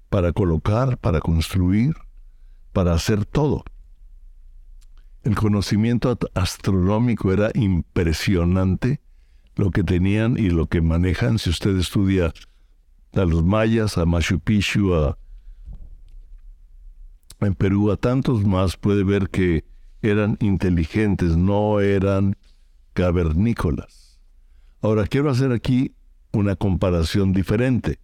para 0.09 0.31
colocar, 0.31 0.97
para 0.97 1.19
construir, 1.19 1.95
para 2.73 2.93
hacer 2.93 3.25
todo. 3.25 3.63
El 5.23 5.35
conocimiento 5.35 6.17
astronómico 6.33 7.31
era 7.31 7.51
impresionante, 7.53 9.01
lo 9.55 9.69
que 9.71 9.83
tenían 9.83 10.37
y 10.37 10.49
lo 10.49 10.67
que 10.67 10.81
manejan. 10.81 11.37
Si 11.37 11.49
usted 11.49 11.77
estudia 11.77 12.33
a 13.13 13.25
los 13.25 13.43
mayas, 13.43 13.97
a 13.97 14.05
Machu 14.05 14.39
Picchu, 14.39 14.95
a, 14.95 15.17
en 17.47 17.55
Perú, 17.55 17.91
a 17.91 17.97
tantos 17.97 18.43
más, 18.45 18.77
puede 18.77 19.03
ver 19.03 19.29
que 19.29 19.65
eran 20.01 20.37
inteligentes, 20.39 21.37
no 21.37 21.79
eran 21.79 22.35
cavernícolas. 22.93 24.19
Ahora, 24.81 25.05
quiero 25.05 25.29
hacer 25.29 25.51
aquí 25.51 25.95
una 26.33 26.55
comparación 26.55 27.33
diferente. 27.33 27.99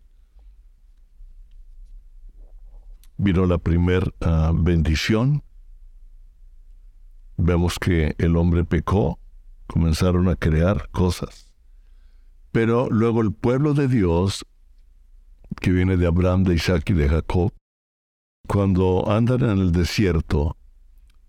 Vino 3.17 3.45
la 3.45 3.57
primera 3.57 4.07
ah, 4.21 4.51
bendición. 4.53 5.43
Vemos 7.37 7.79
que 7.79 8.15
el 8.17 8.35
hombre 8.35 8.63
pecó, 8.63 9.19
comenzaron 9.65 10.29
a 10.29 10.35
crear 10.35 10.89
cosas. 10.89 11.51
Pero 12.51 12.89
luego 12.89 13.21
el 13.21 13.31
pueblo 13.31 13.73
de 13.73 13.87
Dios, 13.87 14.45
que 15.61 15.71
viene 15.71 15.97
de 15.97 16.07
Abraham, 16.07 16.43
de 16.43 16.55
Isaac 16.55 16.89
y 16.89 16.93
de 16.93 17.09
Jacob, 17.09 17.53
cuando 18.47 19.09
andan 19.11 19.41
en 19.41 19.59
el 19.59 19.71
desierto, 19.71 20.57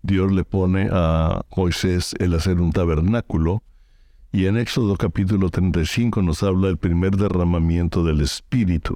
Dios 0.01 0.31
le 0.31 0.45
pone 0.45 0.89
a 0.91 1.41
Moisés 1.55 2.15
el 2.19 2.33
hacer 2.33 2.59
un 2.61 2.71
tabernáculo 2.71 3.61
y 4.31 4.45
en 4.45 4.57
Éxodo 4.57 4.95
capítulo 4.95 5.49
35 5.49 6.21
nos 6.21 6.43
habla 6.43 6.67
del 6.67 6.77
primer 6.77 7.17
derramamiento 7.17 8.03
del 8.03 8.21
Espíritu. 8.21 8.95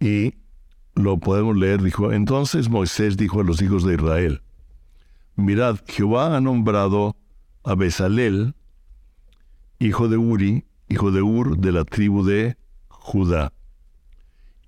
Y 0.00 0.34
lo 0.94 1.18
podemos 1.18 1.56
leer, 1.56 1.82
dijo, 1.82 2.12
entonces 2.12 2.68
Moisés 2.68 3.16
dijo 3.16 3.40
a 3.40 3.44
los 3.44 3.62
hijos 3.62 3.84
de 3.84 3.94
Israel, 3.94 4.42
mirad, 5.36 5.78
Jehová 5.86 6.36
ha 6.36 6.40
nombrado 6.40 7.16
a 7.62 7.74
Bezalel, 7.74 8.54
hijo 9.78 10.08
de 10.08 10.16
Uri, 10.16 10.64
hijo 10.88 11.12
de 11.12 11.22
Ur, 11.22 11.58
de 11.58 11.72
la 11.72 11.84
tribu 11.84 12.24
de 12.24 12.56
Judá, 12.88 13.52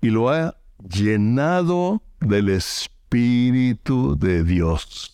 y 0.01 0.09
lo 0.09 0.29
ha 0.29 0.55
llenado 0.79 2.01
del 2.19 2.49
Espíritu 2.49 4.17
de 4.17 4.43
Dios. 4.43 5.13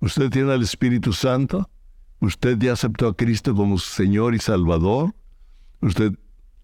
¿Usted 0.00 0.30
tiene 0.30 0.54
el 0.54 0.62
Espíritu 0.62 1.12
Santo? 1.12 1.68
Usted 2.20 2.58
ya 2.58 2.72
aceptó 2.72 3.08
a 3.08 3.16
Cristo 3.16 3.54
como 3.54 3.78
Señor 3.78 4.34
y 4.34 4.38
Salvador. 4.38 5.14
Usted 5.80 6.12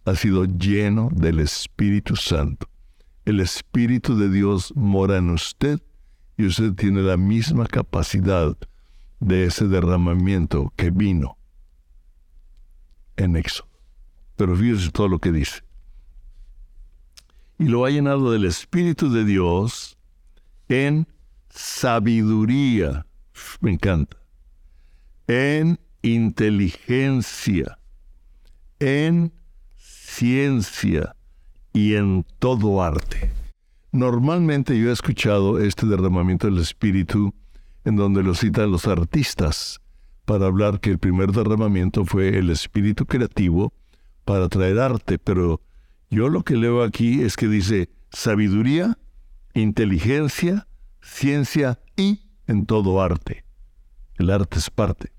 ha 0.05 0.15
sido 0.15 0.45
lleno 0.45 1.09
del 1.13 1.41
Espíritu 1.41 2.17
Santo. 2.17 2.69
El 3.25 3.41
Espíritu 3.41 4.17
de 4.17 4.31
Dios 4.31 4.73
mora 4.75 5.19
en 5.19 5.31
usted 5.31 5.81
y 6.37 6.47
usted 6.47 6.75
tiene 6.75 7.03
la 7.03 7.17
misma 7.17 7.67
capacidad 7.67 8.57
de 9.21 9.45
ese 9.45 9.69
derramamiento 9.69 10.73
que 10.77 10.91
vino 10.91 11.37
en 13.17 13.37
Éxodo. 13.37 13.69
Pero 14.37 14.57
fíjese 14.57 14.91
todo 14.91 15.09
lo 15.09 15.19
que 15.21 15.31
dice. 15.31 15.63
Y 17.63 17.69
lo 17.69 17.85
ha 17.85 17.91
llenado 17.91 18.33
del 18.33 18.45
Espíritu 18.45 19.09
de 19.09 19.25
Dios 19.25 19.97
en 20.69 21.07
sabiduría. 21.49 23.07
Me 23.61 23.71
encanta 23.71 24.17
en 25.29 25.79
inteligencia, 26.03 27.79
en 28.81 29.33
ciencia 29.77 31.15
y 31.73 31.95
en 31.95 32.27
todo 32.41 32.83
arte. 32.83 33.31
Normalmente 33.93 34.77
yo 34.77 34.91
he 34.91 34.93
escuchado 34.93 35.61
este 35.61 35.87
derramamiento 35.87 36.49
del 36.49 36.59
Espíritu 36.59 37.33
en 37.85 37.95
donde 37.95 38.25
lo 38.25 38.35
citan 38.35 38.73
los 38.73 38.89
artistas 38.89 39.81
para 40.25 40.47
hablar 40.47 40.81
que 40.81 40.91
el 40.91 40.99
primer 40.99 41.31
derramamiento 41.31 42.05
fue 42.05 42.37
el 42.39 42.51
espíritu 42.51 43.07
creativo 43.07 43.73
para 44.25 44.49
traer 44.49 44.81
arte, 44.81 45.21
pero 45.21 45.61
yo 46.13 46.29
lo 46.29 46.45
que 46.45 46.57
leo 46.57 46.83
aquí 46.83 47.23
es 47.23 47.37
que 47.37 47.49
dice 47.49 47.89
sabiduría, 48.11 48.99
inteligencia, 49.55 50.69
ciencia 51.01 51.81
y 51.97 52.21
en 52.47 52.67
todo 52.67 53.01
arte. 53.01 53.47
El 54.17 54.29
arte 54.29 54.59
es 54.59 54.69
parte 54.69 55.11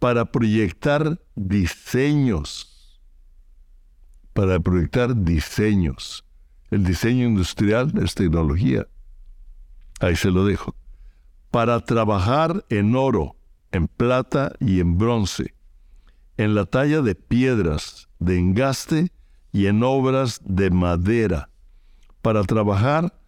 para 0.00 0.24
proyectar 0.24 1.20
diseños, 1.36 3.00
para 4.32 4.58
proyectar 4.58 5.14
diseños. 5.14 6.24
El 6.72 6.82
diseño 6.82 7.26
industrial 7.26 7.92
es 8.02 8.16
tecnología. 8.16 8.88
Ahí 10.00 10.16
se 10.16 10.32
lo 10.32 10.44
dejo. 10.44 10.74
Para 11.52 11.78
trabajar 11.80 12.64
en 12.68 12.96
oro, 12.96 13.36
en 13.70 13.86
plata 13.86 14.52
y 14.58 14.80
en 14.80 14.98
bronce, 14.98 15.54
en 16.36 16.56
la 16.56 16.64
talla 16.66 17.00
de 17.00 17.14
piedras, 17.14 18.08
de 18.18 18.38
engaste 18.38 19.12
y 19.56 19.68
en 19.68 19.82
obras 19.82 20.42
de 20.44 20.70
madera, 20.70 21.48
para 22.20 22.42
trabajar 22.42 23.18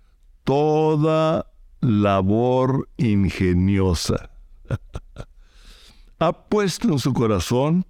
toda 0.45 1.51
labor 1.81 2.87
ingeniosa. 2.99 4.29
ha 6.19 6.33
puesto 6.33 6.89
en 6.89 6.99
su 6.99 7.15
corazón, 7.15 7.87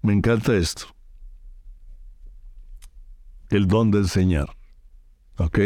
me 0.00 0.12
encanta 0.12 0.56
esto, 0.56 0.86
el 3.50 3.68
don 3.68 3.92
de 3.92 3.98
enseñar. 3.98 4.56
¿Ok? 5.36 5.60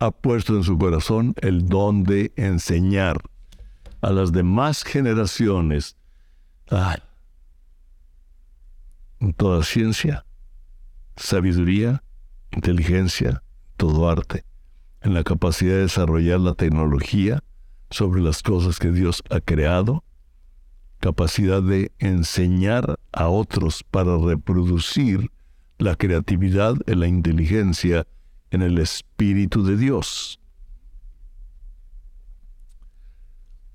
Ha 0.00 0.10
puesto 0.10 0.56
en 0.56 0.62
su 0.62 0.76
corazón 0.76 1.34
el 1.40 1.70
don 1.70 2.04
de 2.04 2.34
enseñar 2.36 3.18
a 4.02 4.10
las 4.10 4.30
demás 4.30 4.84
generaciones 4.84 5.96
en 9.20 9.32
toda 9.32 9.62
ciencia, 9.62 10.26
sabiduría, 11.18 12.02
inteligencia, 12.52 13.42
todo 13.76 14.08
arte, 14.08 14.44
en 15.02 15.14
la 15.14 15.24
capacidad 15.24 15.74
de 15.74 15.82
desarrollar 15.82 16.40
la 16.40 16.54
tecnología 16.54 17.42
sobre 17.90 18.20
las 18.20 18.42
cosas 18.42 18.78
que 18.78 18.90
Dios 18.90 19.22
ha 19.30 19.40
creado, 19.40 20.04
capacidad 21.00 21.62
de 21.62 21.92
enseñar 21.98 22.98
a 23.12 23.28
otros 23.28 23.84
para 23.84 24.16
reproducir 24.16 25.30
la 25.78 25.94
creatividad 25.94 26.74
y 26.86 26.94
la 26.94 27.06
inteligencia 27.06 28.06
en 28.50 28.62
el 28.62 28.78
Espíritu 28.78 29.64
de 29.64 29.76
Dios. 29.76 30.40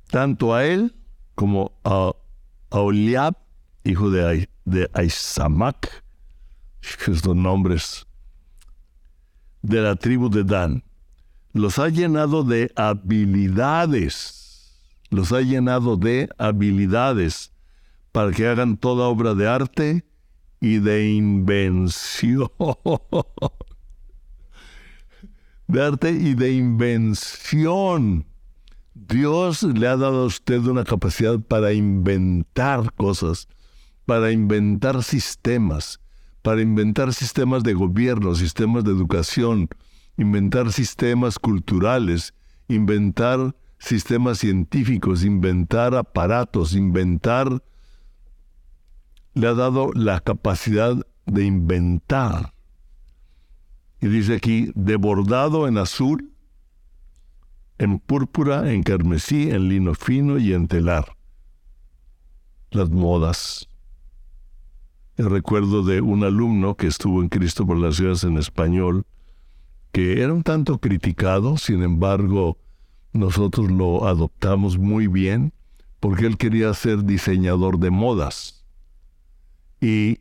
Tanto 0.09 0.53
a 0.53 0.65
él 0.65 0.95
como 1.35 1.71
a, 1.83 2.13
Oliab, 2.69 3.35
hijo 3.83 4.09
de, 4.09 4.49
de 4.65 4.89
estos 7.07 7.35
nombres 7.35 8.05
de 9.61 9.81
la 9.81 9.95
tribu 9.95 10.29
de 10.29 10.43
Dan, 10.43 10.83
los 11.53 11.79
ha 11.79 11.89
llenado 11.89 12.43
de 12.43 12.71
habilidades, 12.75 14.33
los 15.09 15.31
ha 15.31 15.41
llenado 15.41 15.95
de 15.97 16.29
habilidades 16.37 17.51
para 18.11 18.31
que 18.31 18.47
hagan 18.47 18.77
toda 18.77 19.07
obra 19.07 19.33
de 19.33 19.47
arte 19.47 20.05
y 20.59 20.79
de 20.79 21.11
invención. 21.13 22.49
De 25.65 25.81
arte 25.81 26.11
y 26.11 26.33
de 26.35 26.53
invención. 26.53 28.25
Dios 28.93 29.63
le 29.63 29.87
ha 29.87 29.95
dado 29.97 30.23
a 30.23 30.25
usted 30.25 30.59
una 30.59 30.83
capacidad 30.83 31.39
para 31.39 31.73
inventar 31.73 32.93
cosas, 32.93 33.47
para 34.05 34.31
inventar 34.31 35.01
sistemas, 35.03 35.99
para 36.43 36.61
inventar 36.61 37.13
sistemas 37.13 37.63
de 37.63 37.73
gobierno, 37.73 38.35
sistemas 38.35 38.83
de 38.83 38.91
educación, 38.91 39.69
inventar 40.17 40.71
sistemas 40.71 41.39
culturales, 41.39 42.33
inventar 42.67 43.55
sistemas 43.79 44.39
científicos, 44.39 45.23
inventar 45.23 45.95
aparatos, 45.95 46.75
inventar... 46.75 47.63
Le 49.35 49.47
ha 49.47 49.55
dado 49.55 49.91
la 49.93 50.19
capacidad 50.19 50.95
de 51.25 51.45
inventar. 51.45 52.53
Y 53.99 54.07
dice 54.07 54.35
aquí, 54.35 54.71
de 54.75 54.95
bordado 54.95 55.67
en 55.67 55.79
azul, 55.79 56.33
en 57.79 57.97
púrpura, 57.97 58.71
en 58.71 58.83
carmesí, 58.83 59.49
en 59.49 59.69
lino 59.69 59.95
fino 59.95 60.37
y 60.37 60.53
en 60.53 60.67
telar. 60.67 61.15
Las 62.69 62.91
modas. 62.91 63.67
El 65.15 65.29
recuerdo 65.29 65.83
de 65.83 66.01
un 66.01 66.23
alumno 66.23 66.75
que 66.75 66.87
estuvo 66.87 67.21
en 67.21 67.29
Cristo 67.29 67.67
por 67.67 67.77
las 67.77 67.97
ciudades 67.97 68.23
en 68.23 68.37
español, 68.37 69.05
que 69.91 70.23
era 70.23 70.33
un 70.33 70.41
tanto 70.41 70.79
criticado, 70.79 71.57
sin 71.57 71.83
embargo, 71.83 72.57
nosotros 73.11 73.69
lo 73.69 74.07
adoptamos 74.07 74.79
muy 74.79 75.05
bien 75.05 75.53
porque 75.99 76.25
él 76.25 76.37
quería 76.37 76.73
ser 76.73 77.03
diseñador 77.03 77.77
de 77.77 77.91
modas. 77.91 78.65
Y 79.79 80.17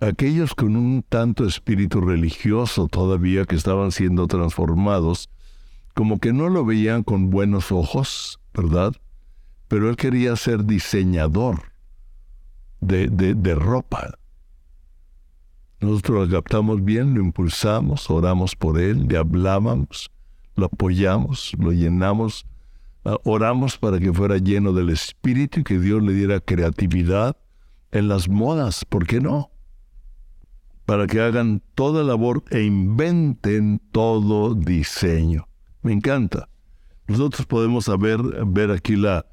aquellos 0.00 0.56
con 0.56 0.74
un 0.74 1.04
tanto 1.08 1.46
espíritu 1.46 2.00
religioso 2.00 2.88
todavía 2.88 3.44
que 3.44 3.54
estaban 3.54 3.92
siendo 3.92 4.26
transformados, 4.26 5.30
como 5.94 6.18
que 6.18 6.32
no 6.32 6.48
lo 6.48 6.64
veían 6.64 7.04
con 7.04 7.30
buenos 7.30 7.70
ojos, 7.70 8.40
¿verdad? 8.52 8.94
Pero 9.68 9.88
él 9.88 9.94
quería 9.96 10.34
ser 10.34 10.64
diseñador 10.64 11.77
de, 12.80 13.08
de, 13.08 13.54
ropa. 13.54 14.18
Nosotros 15.80 16.28
lo 16.28 16.36
captamos 16.36 16.84
bien, 16.84 17.14
lo 17.14 17.20
impulsamos, 17.20 18.10
oramos 18.10 18.56
por 18.56 18.80
él, 18.80 19.06
le 19.08 19.16
hablábamos, 19.16 20.10
lo 20.56 20.66
apoyamos, 20.66 21.52
lo 21.58 21.72
llenamos, 21.72 22.46
ah, 23.04 23.16
oramos 23.24 23.78
para 23.78 23.98
que 23.98 24.12
fuera 24.12 24.38
lleno 24.38 24.72
del 24.72 24.90
Espíritu 24.90 25.60
y 25.60 25.64
que 25.64 25.78
Dios 25.78 26.02
le 26.02 26.12
diera 26.12 26.40
creatividad 26.40 27.36
en 27.92 28.08
las 28.08 28.28
modas, 28.28 28.84
¿por 28.84 29.06
qué 29.06 29.20
no? 29.20 29.50
Para 30.84 31.06
que 31.06 31.20
hagan 31.20 31.62
toda 31.74 32.02
labor 32.02 32.42
e 32.50 32.62
inventen 32.62 33.80
todo 33.92 34.54
diseño. 34.54 35.48
Me 35.82 35.92
encanta. 35.92 36.48
Nosotros 37.06 37.46
podemos 37.46 37.86
saber, 37.86 38.20
ver 38.46 38.70
aquí 38.70 38.96
la, 38.96 39.26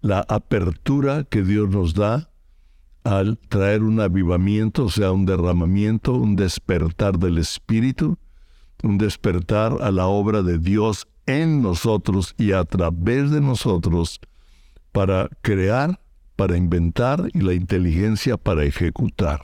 la 0.00 0.20
apertura 0.28 1.24
que 1.24 1.42
Dios 1.42 1.68
nos 1.70 1.94
da 1.94 2.31
al 3.04 3.38
traer 3.38 3.82
un 3.82 4.00
avivamiento, 4.00 4.84
o 4.84 4.90
sea, 4.90 5.12
un 5.12 5.26
derramamiento, 5.26 6.14
un 6.14 6.36
despertar 6.36 7.18
del 7.18 7.38
Espíritu, 7.38 8.18
un 8.82 8.98
despertar 8.98 9.78
a 9.80 9.90
la 9.90 10.06
obra 10.06 10.42
de 10.42 10.58
Dios 10.58 11.08
en 11.26 11.62
nosotros 11.62 12.34
y 12.38 12.52
a 12.52 12.64
través 12.64 13.30
de 13.30 13.40
nosotros 13.40 14.20
para 14.92 15.28
crear, 15.40 16.00
para 16.36 16.56
inventar 16.56 17.28
y 17.32 17.40
la 17.40 17.54
inteligencia 17.54 18.36
para 18.36 18.64
ejecutar. 18.64 19.40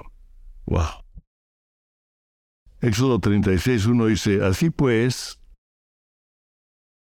¡Wow! 0.66 1.04
Éxodo 2.80 3.18
36, 3.18 3.86
1 3.86 4.06
dice, 4.06 4.44
Así 4.44 4.70
pues, 4.70 5.40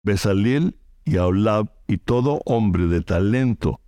Besaliel 0.05 0.77
y 1.05 1.17
Aulab 1.17 1.73
y 1.89 1.99
todo 1.99 2.41
hombre 2.45 2.87
de 2.87 3.01
talento, 3.01 3.81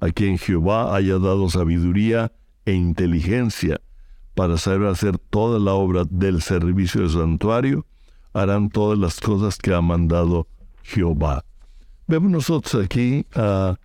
a 0.00 0.08
quien 0.10 0.38
Jehová 0.38 0.96
haya 0.96 1.18
dado 1.18 1.48
sabiduría 1.50 2.32
e 2.64 2.72
inteligencia 2.72 3.80
para 4.34 4.56
saber 4.56 4.88
hacer 4.88 5.18
toda 5.18 5.58
la 5.58 5.74
obra 5.74 6.04
del 6.08 6.40
servicio 6.40 7.02
del 7.02 7.10
santuario, 7.10 7.86
harán 8.32 8.70
todas 8.70 8.98
las 8.98 9.20
cosas 9.20 9.58
que 9.58 9.74
ha 9.74 9.82
mandado 9.82 10.48
Jehová. 10.82 11.44
Vemos 12.06 12.30
nosotros 12.30 12.82
aquí 12.82 13.26
ah, 13.34 13.76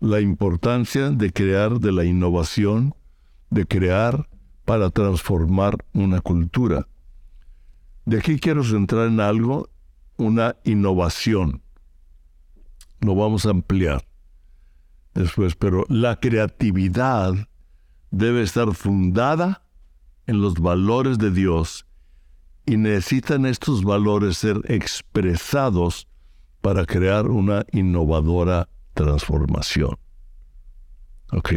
la 0.00 0.20
importancia 0.20 1.10
de 1.10 1.32
crear, 1.32 1.78
de 1.78 1.92
la 1.92 2.04
innovación, 2.04 2.94
de 3.50 3.66
crear 3.66 4.28
para 4.64 4.90
transformar 4.90 5.76
una 5.92 6.20
cultura. 6.20 6.88
De 8.06 8.18
aquí 8.18 8.38
quiero 8.38 8.64
centrar 8.64 9.08
en 9.08 9.20
algo, 9.20 9.68
una 10.16 10.56
innovación. 10.64 11.60
Lo 13.00 13.14
vamos 13.14 13.44
a 13.44 13.50
ampliar 13.50 14.07
después, 15.14 15.56
pero 15.56 15.84
la 15.88 16.16
creatividad 16.16 17.34
debe 18.10 18.42
estar 18.42 18.74
fundada 18.74 19.62
en 20.26 20.40
los 20.40 20.54
valores 20.54 21.18
de 21.18 21.30
Dios 21.30 21.86
y 22.66 22.76
necesitan 22.76 23.46
estos 23.46 23.82
valores 23.82 24.36
ser 24.36 24.60
expresados 24.64 26.06
para 26.60 26.84
crear 26.84 27.28
una 27.28 27.64
innovadora 27.72 28.68
transformación. 28.94 29.96
Ok. 31.32 31.54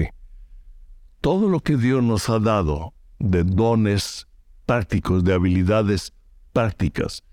Todo 1.19 1.49
lo 1.49 1.59
que 1.59 1.77
Dios 1.77 2.01
nos 2.03 2.29
ha 2.29 2.39
dado 2.39 2.93
de 3.19 3.43
dones 3.43 4.27
prácticos, 4.65 5.23
de 5.23 5.33
habilidades 5.33 6.13
prácticas, 6.53 7.23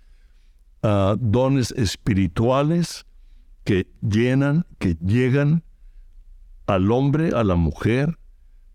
uh, 0.82 1.16
dones 1.16 1.70
espirituales 1.72 3.06
que 3.64 3.86
llenan, 4.00 4.66
que 4.78 4.94
llegan 4.94 5.62
al 6.68 6.92
hombre, 6.92 7.30
a 7.34 7.42
la 7.44 7.56
mujer, 7.56 8.18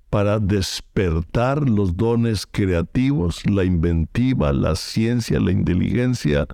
para 0.09 0.39
despertar 0.39 1.69
los 1.69 1.95
dones 1.95 2.47
creativos, 2.47 3.45
la 3.45 3.63
inventiva, 3.63 4.51
la 4.51 4.75
ciencia, 4.75 5.39
la 5.39 5.51
inteligencia, 5.51 6.47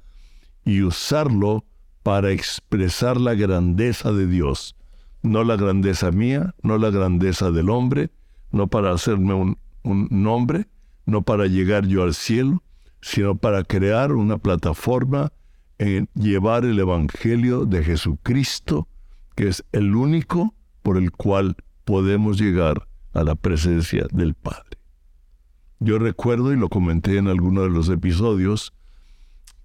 y 0.65 0.81
usarlo 0.81 1.65
para 2.03 2.31
expresar 2.31 3.19
la 3.19 3.35
grandeza 3.35 4.11
de 4.11 4.27
Dios. 4.27 4.75
No 5.23 5.43
la 5.43 5.55
grandeza 5.55 6.11
mía, 6.11 6.55
no 6.61 6.77
la 6.77 6.89
grandeza 6.89 7.51
del 7.51 7.69
hombre, 7.69 8.11
no 8.51 8.67
para 8.67 8.91
hacerme 8.91 9.33
un, 9.33 9.57
un 9.83 10.07
nombre, 10.11 10.67
no 11.05 11.21
para 11.21 11.47
llegar 11.47 11.87
yo 11.87 12.03
al 12.03 12.13
cielo, 12.15 12.61
sino 13.01 13.35
para 13.35 13.63
crear 13.63 14.11
una 14.11 14.37
plataforma 14.37 15.31
en 15.77 16.09
llevar 16.15 16.65
el 16.65 16.79
Evangelio 16.79 17.65
de 17.65 17.81
Jesucristo, 17.83 18.89
que 19.35 19.47
es 19.47 19.63
el 19.71 19.95
único 19.95 20.53
por 20.89 20.97
el 20.97 21.11
cual 21.11 21.55
podemos 21.85 22.41
llegar 22.41 22.87
a 23.13 23.23
la 23.23 23.35
presencia 23.35 24.07
del 24.11 24.33
Padre. 24.33 24.79
Yo 25.79 25.99
recuerdo, 25.99 26.51
y 26.51 26.57
lo 26.57 26.67
comenté 26.67 27.17
en 27.17 27.27
alguno 27.27 27.61
de 27.61 27.69
los 27.69 27.89
episodios, 27.89 28.73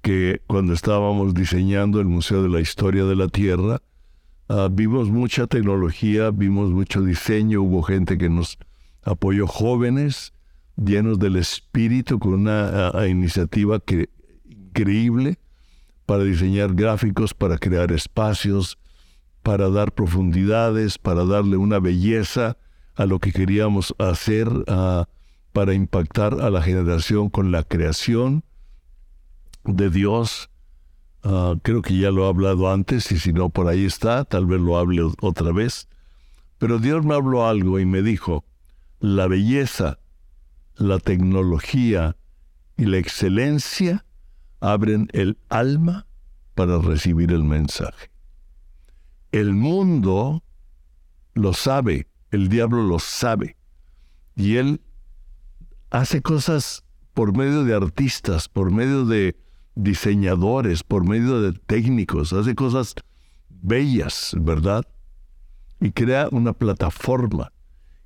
que 0.02 0.42
cuando 0.46 0.74
estábamos 0.74 1.32
diseñando 1.32 1.98
el 1.98 2.08
Museo 2.08 2.42
de 2.42 2.50
la 2.50 2.60
Historia 2.60 3.06
de 3.06 3.16
la 3.16 3.28
Tierra, 3.28 3.80
ah, 4.50 4.68
vimos 4.70 5.08
mucha 5.08 5.46
tecnología, 5.46 6.30
vimos 6.30 6.72
mucho 6.72 7.00
diseño, 7.00 7.62
hubo 7.62 7.82
gente 7.82 8.18
que 8.18 8.28
nos 8.28 8.58
apoyó 9.02 9.46
jóvenes, 9.46 10.34
llenos 10.76 11.18
del 11.18 11.36
espíritu, 11.36 12.18
con 12.18 12.34
una 12.34 12.92
iniciativa 13.08 13.80
que, 13.80 14.10
increíble 14.44 15.38
para 16.04 16.22
diseñar 16.22 16.74
gráficos, 16.74 17.32
para 17.32 17.56
crear 17.56 17.92
espacios, 17.92 18.76
para 19.44 19.68
dar 19.68 19.92
profundidades, 19.92 20.96
para 20.96 21.26
darle 21.26 21.58
una 21.58 21.78
belleza 21.78 22.56
a 22.96 23.04
lo 23.04 23.18
que 23.18 23.30
queríamos 23.30 23.94
hacer, 23.98 24.48
para 25.52 25.74
impactar 25.74 26.40
a 26.40 26.48
la 26.48 26.62
generación 26.62 27.28
con 27.28 27.52
la 27.52 27.62
creación 27.62 28.42
de 29.64 29.90
Dios. 29.90 30.50
Ah, 31.22 31.56
creo 31.62 31.82
que 31.82 31.96
ya 31.98 32.10
lo 32.10 32.24
he 32.24 32.28
hablado 32.28 32.72
antes 32.72 33.12
y 33.12 33.18
si 33.18 33.34
no 33.34 33.50
por 33.50 33.68
ahí 33.68 33.84
está, 33.84 34.24
tal 34.24 34.46
vez 34.46 34.60
lo 34.60 34.78
hable 34.78 35.02
otra 35.20 35.52
vez. 35.52 35.88
Pero 36.56 36.78
Dios 36.78 37.04
me 37.04 37.14
habló 37.14 37.46
algo 37.46 37.78
y 37.78 37.84
me 37.84 38.00
dijo, 38.00 38.44
la 38.98 39.26
belleza, 39.26 39.98
la 40.76 40.98
tecnología 40.98 42.16
y 42.78 42.86
la 42.86 42.96
excelencia 42.96 44.06
abren 44.60 45.08
el 45.12 45.36
alma 45.50 46.06
para 46.54 46.78
recibir 46.78 47.30
el 47.30 47.44
mensaje. 47.44 48.13
El 49.34 49.52
mundo 49.52 50.44
lo 51.32 51.54
sabe, 51.54 52.06
el 52.30 52.48
diablo 52.48 52.84
lo 52.84 53.00
sabe, 53.00 53.56
y 54.36 54.58
él 54.58 54.80
hace 55.90 56.22
cosas 56.22 56.84
por 57.14 57.36
medio 57.36 57.64
de 57.64 57.74
artistas, 57.74 58.48
por 58.48 58.70
medio 58.70 59.04
de 59.06 59.36
diseñadores, 59.74 60.84
por 60.84 61.04
medio 61.04 61.42
de 61.42 61.52
técnicos, 61.52 62.32
hace 62.32 62.54
cosas 62.54 62.94
bellas, 63.48 64.36
¿verdad? 64.38 64.84
Y 65.80 65.90
crea 65.90 66.28
una 66.30 66.52
plataforma. 66.52 67.50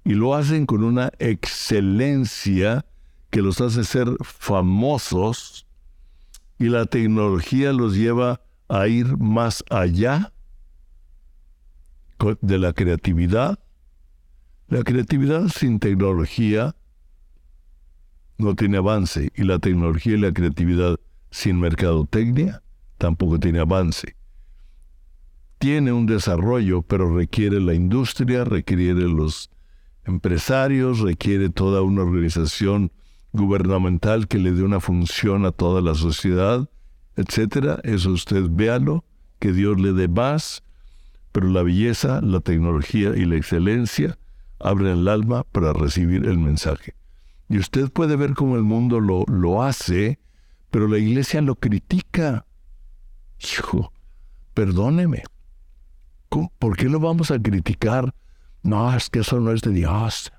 Y 0.05 0.15
lo 0.15 0.35
hacen 0.35 0.65
con 0.65 0.83
una 0.83 1.13
excelencia 1.19 2.87
que 3.29 3.43
los 3.43 3.61
hace 3.61 3.85
ser 3.85 4.09
famosos 4.23 5.67
y 6.59 6.71
la 6.71 6.87
tecnología 6.87 7.75
los 7.75 7.97
lleva 7.97 8.41
a 8.71 8.89
ir 8.89 9.19
más 9.19 9.63
allá 9.69 10.33
de 12.41 12.59
la 12.59 12.73
creatividad. 12.73 13.59
La 14.69 14.83
creatividad 14.83 15.49
sin 15.49 15.79
tecnología 15.79 16.75
no 18.39 18.55
tiene 18.55 18.79
avance 18.79 19.31
y 19.35 19.45
la 19.45 19.59
tecnología 19.59 20.15
y 20.15 20.19
la 20.19 20.33
creatividad 20.33 20.99
sin 21.31 21.61
mercadotecnia 21.61 22.63
tampoco 22.99 23.39
tiene 23.39 23.61
avance. 23.61 24.17
Tiene 25.59 25.93
un 25.93 26.07
desarrollo, 26.07 26.83
pero 26.83 27.15
requiere 27.15 27.61
la 27.61 27.75
industria, 27.75 28.45
requiere 28.45 28.95
los 29.09 29.51
empresarios, 30.05 31.01
requiere 31.01 31.51
toda 31.51 31.83
una 31.83 32.03
organización 32.03 32.93
gubernamental 33.33 34.29
que 34.29 34.39
le 34.39 34.53
dé 34.53 34.63
una 34.63 34.81
función 34.81 35.45
a 35.47 35.53
toda 35.53 35.81
la 35.81 35.95
sociedad, 35.95 36.69
etcétera. 37.17 37.81
Eso 37.83 38.11
usted 38.11 38.45
véalo, 38.51 39.05
que 39.39 39.53
Dios 39.53 39.81
le 39.81 39.93
dé 39.93 40.09
más, 40.09 40.63
pero 41.39 41.53
la 41.53 41.63
belleza, 41.63 42.21
la 42.21 42.41
tecnología 42.41 43.11
y 43.15 43.25
la 43.25 43.37
excelencia 43.37 44.19
abren 44.59 44.99
el 44.99 45.07
alma 45.07 45.45
para 45.45 45.73
recibir 45.73 46.27
el 46.27 46.37
mensaje. 46.37 46.97
Y 47.49 47.59
usted 47.59 47.93
puede 47.93 48.17
ver 48.17 48.35
cómo 48.35 48.57
el 48.57 48.65
mundo 48.65 48.99
lo, 48.99 49.25
lo 49.29 49.63
hace, 49.63 50.19
pero 50.73 50.89
la 50.89 50.99
iglesia 50.99 51.41
lo 51.41 51.55
critica. 51.55 52.45
Hijo, 53.39 53.93
perdóneme. 54.53 55.23
¿Por 56.59 56.77
qué 56.77 56.89
lo 56.89 56.99
vamos 56.99 57.31
a 57.31 57.39
criticar? 57.41 58.13
No, 58.65 58.93
es 58.93 59.09
que 59.09 59.21
eso 59.21 59.39
no 59.39 59.53
es 59.53 59.61
de 59.61 59.71
Dios. 59.71 60.33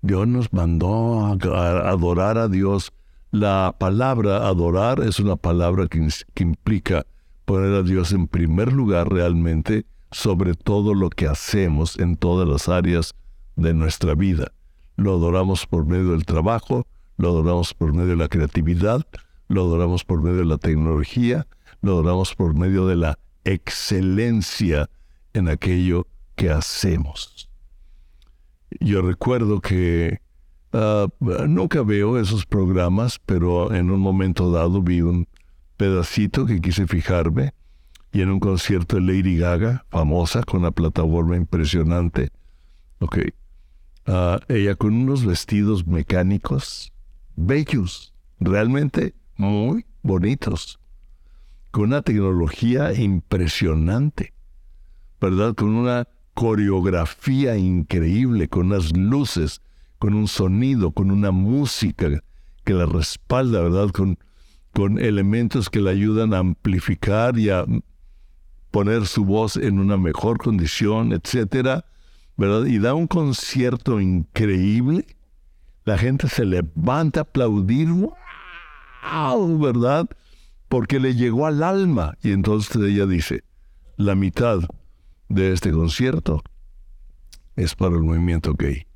Dios 0.00 0.26
nos 0.26 0.50
mandó 0.50 1.26
a 1.26 1.90
adorar 1.90 2.38
a 2.38 2.48
Dios. 2.48 2.90
La 3.32 3.76
palabra 3.78 4.48
adorar 4.48 5.00
es 5.00 5.20
una 5.20 5.36
palabra 5.36 5.88
que, 5.88 6.08
implica 6.36 7.04
poner 7.44 7.74
a 7.74 7.82
Dios 7.82 8.12
en 8.12 8.26
primer 8.26 8.72
lugar 8.72 9.10
realmente 9.10 9.86
sobre 10.10 10.54
todo 10.54 10.94
lo 10.94 11.10
que 11.10 11.26
hacemos 11.26 11.98
en 11.98 12.16
todas 12.16 12.48
las 12.48 12.68
áreas 12.68 13.14
de 13.56 13.74
nuestra 13.74 14.14
vida. 14.14 14.52
Lo 14.96 15.14
adoramos 15.14 15.66
por 15.66 15.86
medio 15.86 16.12
del 16.12 16.24
trabajo, 16.24 16.86
lo 17.16 17.30
adoramos 17.30 17.74
por 17.74 17.92
medio 17.92 18.10
de 18.10 18.16
la 18.16 18.28
creatividad, 18.28 19.06
lo 19.48 19.62
adoramos 19.62 20.04
por 20.04 20.22
medio 20.22 20.38
de 20.38 20.44
la 20.44 20.58
tecnología, 20.58 21.46
lo 21.80 21.92
adoramos 21.92 22.34
por 22.34 22.54
medio 22.54 22.86
de 22.86 22.96
la 22.96 23.18
excelencia 23.44 24.88
en 25.32 25.48
aquello 25.48 26.06
que 26.34 26.50
hacemos. 26.50 27.48
Yo 28.80 29.02
recuerdo 29.02 29.60
que 29.60 30.20
ah, 30.72 31.06
nunca 31.20 31.82
veo 31.82 32.18
esos 32.18 32.46
programas, 32.46 33.18
pero 33.24 33.72
en 33.74 33.90
un 33.90 34.00
momento 34.00 34.50
dado 34.50 34.82
vi 34.82 35.00
un 35.00 35.26
pedacito 35.76 36.46
que 36.46 36.60
quise 36.60 36.86
fijarme 36.86 37.54
y 38.12 38.20
en 38.20 38.30
un 38.30 38.40
concierto 38.40 38.96
de 38.96 39.02
Lady 39.02 39.38
Gaga, 39.38 39.86
famosa, 39.88 40.42
con 40.42 40.60
una 40.60 40.70
plataforma 40.70 41.36
impresionante. 41.36 42.30
Ok. 42.98 43.18
Ah, 44.06 44.40
ella 44.48 44.74
con 44.74 44.94
unos 44.94 45.24
vestidos 45.24 45.86
mecánicos, 45.86 46.92
bellos, 47.36 48.12
realmente 48.38 49.14
muy 49.36 49.86
bonitos, 50.02 50.78
con 51.70 51.84
una 51.84 52.02
tecnología 52.02 52.92
impresionante, 52.92 54.34
¿verdad? 55.20 55.54
Con 55.54 55.70
una 55.70 56.06
coreografía 56.34 57.56
increíble, 57.56 58.48
con 58.48 58.66
unas 58.66 58.96
luces, 58.96 59.62
con 59.98 60.14
un 60.14 60.28
sonido, 60.28 60.92
con 60.92 61.10
una 61.10 61.30
música 61.30 62.22
que 62.64 62.74
la 62.74 62.86
respalda, 62.86 63.62
¿verdad? 63.62 63.90
Con, 63.90 64.18
con 64.72 64.98
elementos 64.98 65.68
que 65.68 65.80
le 65.80 65.90
ayudan 65.90 66.34
a 66.34 66.38
amplificar 66.38 67.38
y 67.38 67.50
a 67.50 67.64
poner 68.70 69.06
su 69.06 69.24
voz 69.24 69.56
en 69.56 69.78
una 69.78 69.96
mejor 69.96 70.38
condición, 70.38 71.12
etcétera, 71.12 71.84
¿verdad? 72.36 72.64
Y 72.64 72.78
da 72.78 72.94
un 72.94 73.06
concierto 73.06 74.00
increíble. 74.00 75.06
La 75.84 75.98
gente 75.98 76.28
se 76.28 76.44
levanta 76.44 77.20
a 77.20 77.22
aplaudir, 77.22 77.88
¡wow! 77.88 79.58
¿verdad? 79.58 80.08
Porque 80.68 80.98
le 81.00 81.14
llegó 81.14 81.46
al 81.46 81.62
alma. 81.62 82.16
Y 82.22 82.32
entonces 82.32 82.74
ella 82.76 83.04
dice, 83.06 83.44
la 83.96 84.14
mitad 84.14 84.60
de 85.28 85.52
este 85.52 85.70
concierto 85.70 86.42
es 87.56 87.74
para 87.74 87.96
el 87.96 88.02
movimiento 88.02 88.54
gay. 88.54 88.86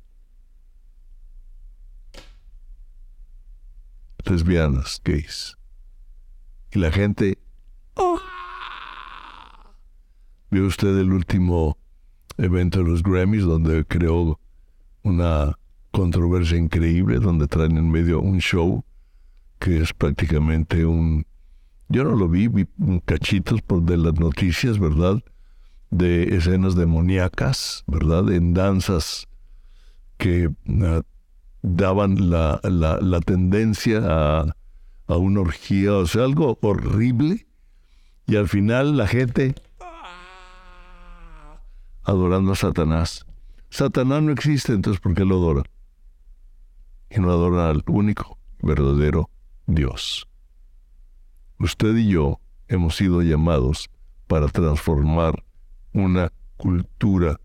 Lesbianas, 4.25 4.99
gays. 5.05 5.57
La 6.77 6.91
gente... 6.91 7.39
Oh. 7.95 8.19
¿Vio 10.51 10.67
usted 10.67 10.95
el 10.99 11.11
último 11.11 11.77
evento 12.37 12.83
de 12.83 12.85
los 12.85 13.01
Grammys 13.01 13.43
donde 13.43 13.83
creó 13.85 14.39
una 15.01 15.57
controversia 15.91 16.57
increíble, 16.57 17.19
donde 17.19 17.47
traen 17.47 17.77
en 17.77 17.89
medio 17.89 18.21
un 18.21 18.39
show 18.39 18.85
que 19.57 19.81
es 19.81 19.91
prácticamente 19.91 20.85
un... 20.85 21.25
Yo 21.89 22.03
no 22.03 22.15
lo 22.15 22.29
vi, 22.29 22.47
vi 22.47 22.67
cachitos 23.05 23.61
por 23.63 23.81
de 23.81 23.97
las 23.97 24.13
noticias, 24.19 24.77
¿verdad? 24.77 25.23
de 25.89 26.35
escenas 26.35 26.75
demoníacas, 26.75 27.83
¿verdad? 27.87 28.31
En 28.31 28.53
danzas 28.53 29.27
que 30.17 30.51
ah, 30.83 31.01
daban 31.63 32.29
la, 32.29 32.59
la, 32.63 33.19
tendencia 33.21 34.01
a, 34.03 34.55
a, 35.07 35.17
una 35.17 35.41
orgía, 35.41 35.93
o 35.93 36.05
sea, 36.05 36.23
algo 36.23 36.57
horrible. 36.61 37.47
Y 38.25 38.35
al 38.35 38.47
final 38.47 38.97
la 38.97 39.07
gente 39.07 39.55
adorando 42.03 42.53
a 42.53 42.55
Satanás. 42.55 43.25
Satanás 43.69 44.23
no 44.23 44.31
existe, 44.31 44.73
entonces 44.73 45.01
¿por 45.01 45.13
qué 45.13 45.25
lo 45.25 45.35
adoran? 45.35 45.65
Y 47.09 47.19
no 47.19 47.31
adoran 47.31 47.67
al 47.67 47.83
único, 47.87 48.37
verdadero 48.61 49.29
Dios. 49.65 50.27
Usted 51.59 51.95
y 51.95 52.09
yo 52.09 52.39
hemos 52.67 52.95
sido 52.95 53.21
llamados 53.21 53.89
para 54.27 54.47
transformar 54.47 55.43
una 55.93 56.31
cultura 56.57 57.39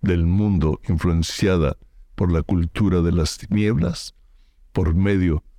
del 0.00 0.26
mundo 0.26 0.80
influenciada 0.88 1.76
por 2.14 2.30
la 2.32 2.42
cultura 2.42 3.00
de 3.00 3.12
las 3.12 3.38
tinieblas, 3.38 4.14
por 4.72 4.94
medio 4.94 5.36
de 5.36 5.53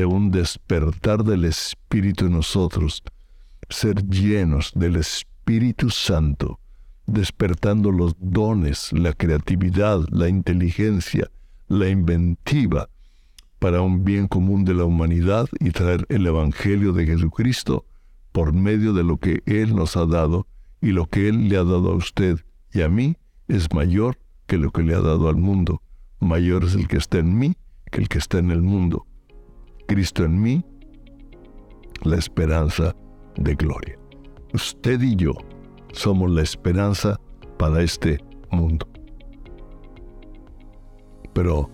un 0.00 0.30
despertar 0.30 1.22
del 1.22 1.44
Espíritu 1.44 2.26
en 2.26 2.32
nosotros, 2.32 3.02
ser 3.68 4.02
llenos 4.08 4.72
del 4.74 4.96
Espíritu 4.96 5.90
Santo, 5.90 6.58
despertando 7.06 7.92
los 7.92 8.14
dones, 8.18 8.92
la 8.92 9.12
creatividad, 9.12 10.00
la 10.10 10.28
inteligencia, 10.28 11.30
la 11.68 11.88
inventiva, 11.88 12.88
para 13.58 13.80
un 13.80 14.04
bien 14.04 14.26
común 14.26 14.64
de 14.64 14.74
la 14.74 14.84
humanidad 14.84 15.46
y 15.60 15.70
traer 15.70 16.04
el 16.08 16.26
Evangelio 16.26 16.92
de 16.92 17.06
Jesucristo 17.06 17.84
por 18.32 18.52
medio 18.52 18.92
de 18.92 19.04
lo 19.04 19.18
que 19.18 19.42
Él 19.46 19.76
nos 19.76 19.96
ha 19.96 20.06
dado 20.06 20.46
y 20.80 20.88
lo 20.88 21.06
que 21.06 21.28
Él 21.28 21.48
le 21.48 21.56
ha 21.56 21.64
dado 21.64 21.92
a 21.92 21.94
usted 21.94 22.40
y 22.72 22.82
a 22.82 22.88
mí 22.88 23.16
es 23.46 23.72
mayor 23.72 24.18
que 24.46 24.58
lo 24.58 24.72
que 24.72 24.82
le 24.82 24.94
ha 24.94 25.00
dado 25.00 25.28
al 25.28 25.36
mundo. 25.36 25.80
Mayor 26.18 26.64
es 26.64 26.74
el 26.74 26.88
que 26.88 26.96
está 26.96 27.18
en 27.18 27.38
mí 27.38 27.54
que 27.90 28.00
el 28.00 28.08
que 28.08 28.18
está 28.18 28.38
en 28.38 28.50
el 28.50 28.62
mundo. 28.62 29.06
Cristo 29.86 30.24
en 30.24 30.40
mí, 30.40 30.64
la 32.02 32.16
esperanza 32.16 32.94
de 33.36 33.54
gloria. 33.54 33.98
Usted 34.54 35.00
y 35.00 35.16
yo 35.16 35.32
somos 35.92 36.30
la 36.30 36.42
esperanza 36.42 37.18
para 37.58 37.82
este 37.82 38.18
mundo. 38.50 38.86
Pero 41.32 41.70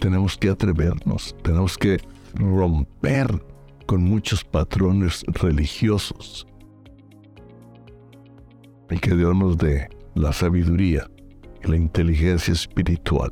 tenemos 0.00 0.36
que 0.36 0.50
atrevernos, 0.50 1.36
tenemos 1.42 1.76
que 1.78 1.98
romper 2.34 3.44
con 3.86 4.02
muchos 4.02 4.44
patrones 4.44 5.24
religiosos. 5.28 6.46
Y 8.90 8.98
que 8.98 9.14
Dios 9.14 9.36
nos 9.36 9.56
dé 9.58 9.88
la 10.14 10.32
sabiduría 10.32 11.08
y 11.64 11.68
la 11.68 11.76
inteligencia 11.76 12.52
espiritual 12.52 13.30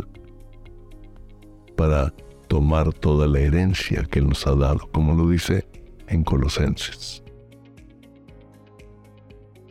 para 1.76 2.12
tomar 2.54 2.92
toda 2.92 3.26
la 3.26 3.40
herencia 3.40 4.04
que 4.04 4.20
Él 4.20 4.28
nos 4.28 4.46
ha 4.46 4.54
dado, 4.54 4.88
como 4.92 5.12
lo 5.16 5.28
dice 5.28 5.66
en 6.06 6.22
Colosenses. 6.22 7.20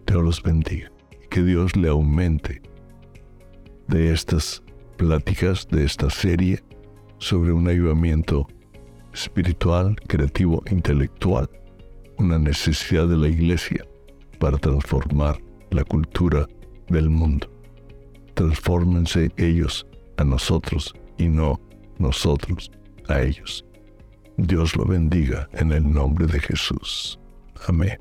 Dios 0.05 0.21
los 0.21 0.43
bendiga 0.43 0.91
y 1.23 1.27
que 1.29 1.43
Dios 1.43 1.77
le 1.77 1.87
aumente 1.87 2.61
de 3.87 4.11
estas 4.11 4.61
pláticas, 4.97 5.65
de 5.69 5.85
esta 5.85 6.09
serie 6.09 6.61
sobre 7.19 7.53
un 7.53 7.69
ayudamiento 7.69 8.49
espiritual, 9.13 9.95
creativo 10.09 10.61
intelectual, 10.69 11.49
una 12.17 12.37
necesidad 12.37 13.07
de 13.07 13.15
la 13.15 13.29
iglesia 13.29 13.87
para 14.39 14.57
transformar 14.57 15.37
la 15.71 15.85
cultura 15.85 16.49
del 16.89 17.09
mundo. 17.09 17.49
Transfórmense 18.33 19.31
ellos 19.37 19.87
a 20.17 20.25
nosotros 20.25 20.93
y 21.17 21.29
no 21.29 21.61
nosotros 22.03 22.71
a 23.07 23.21
ellos. 23.21 23.65
Dios 24.37 24.75
lo 24.75 24.85
bendiga 24.85 25.49
en 25.53 25.71
el 25.71 25.91
nombre 25.91 26.27
de 26.27 26.39
Jesús. 26.39 27.19
Amén. 27.67 27.99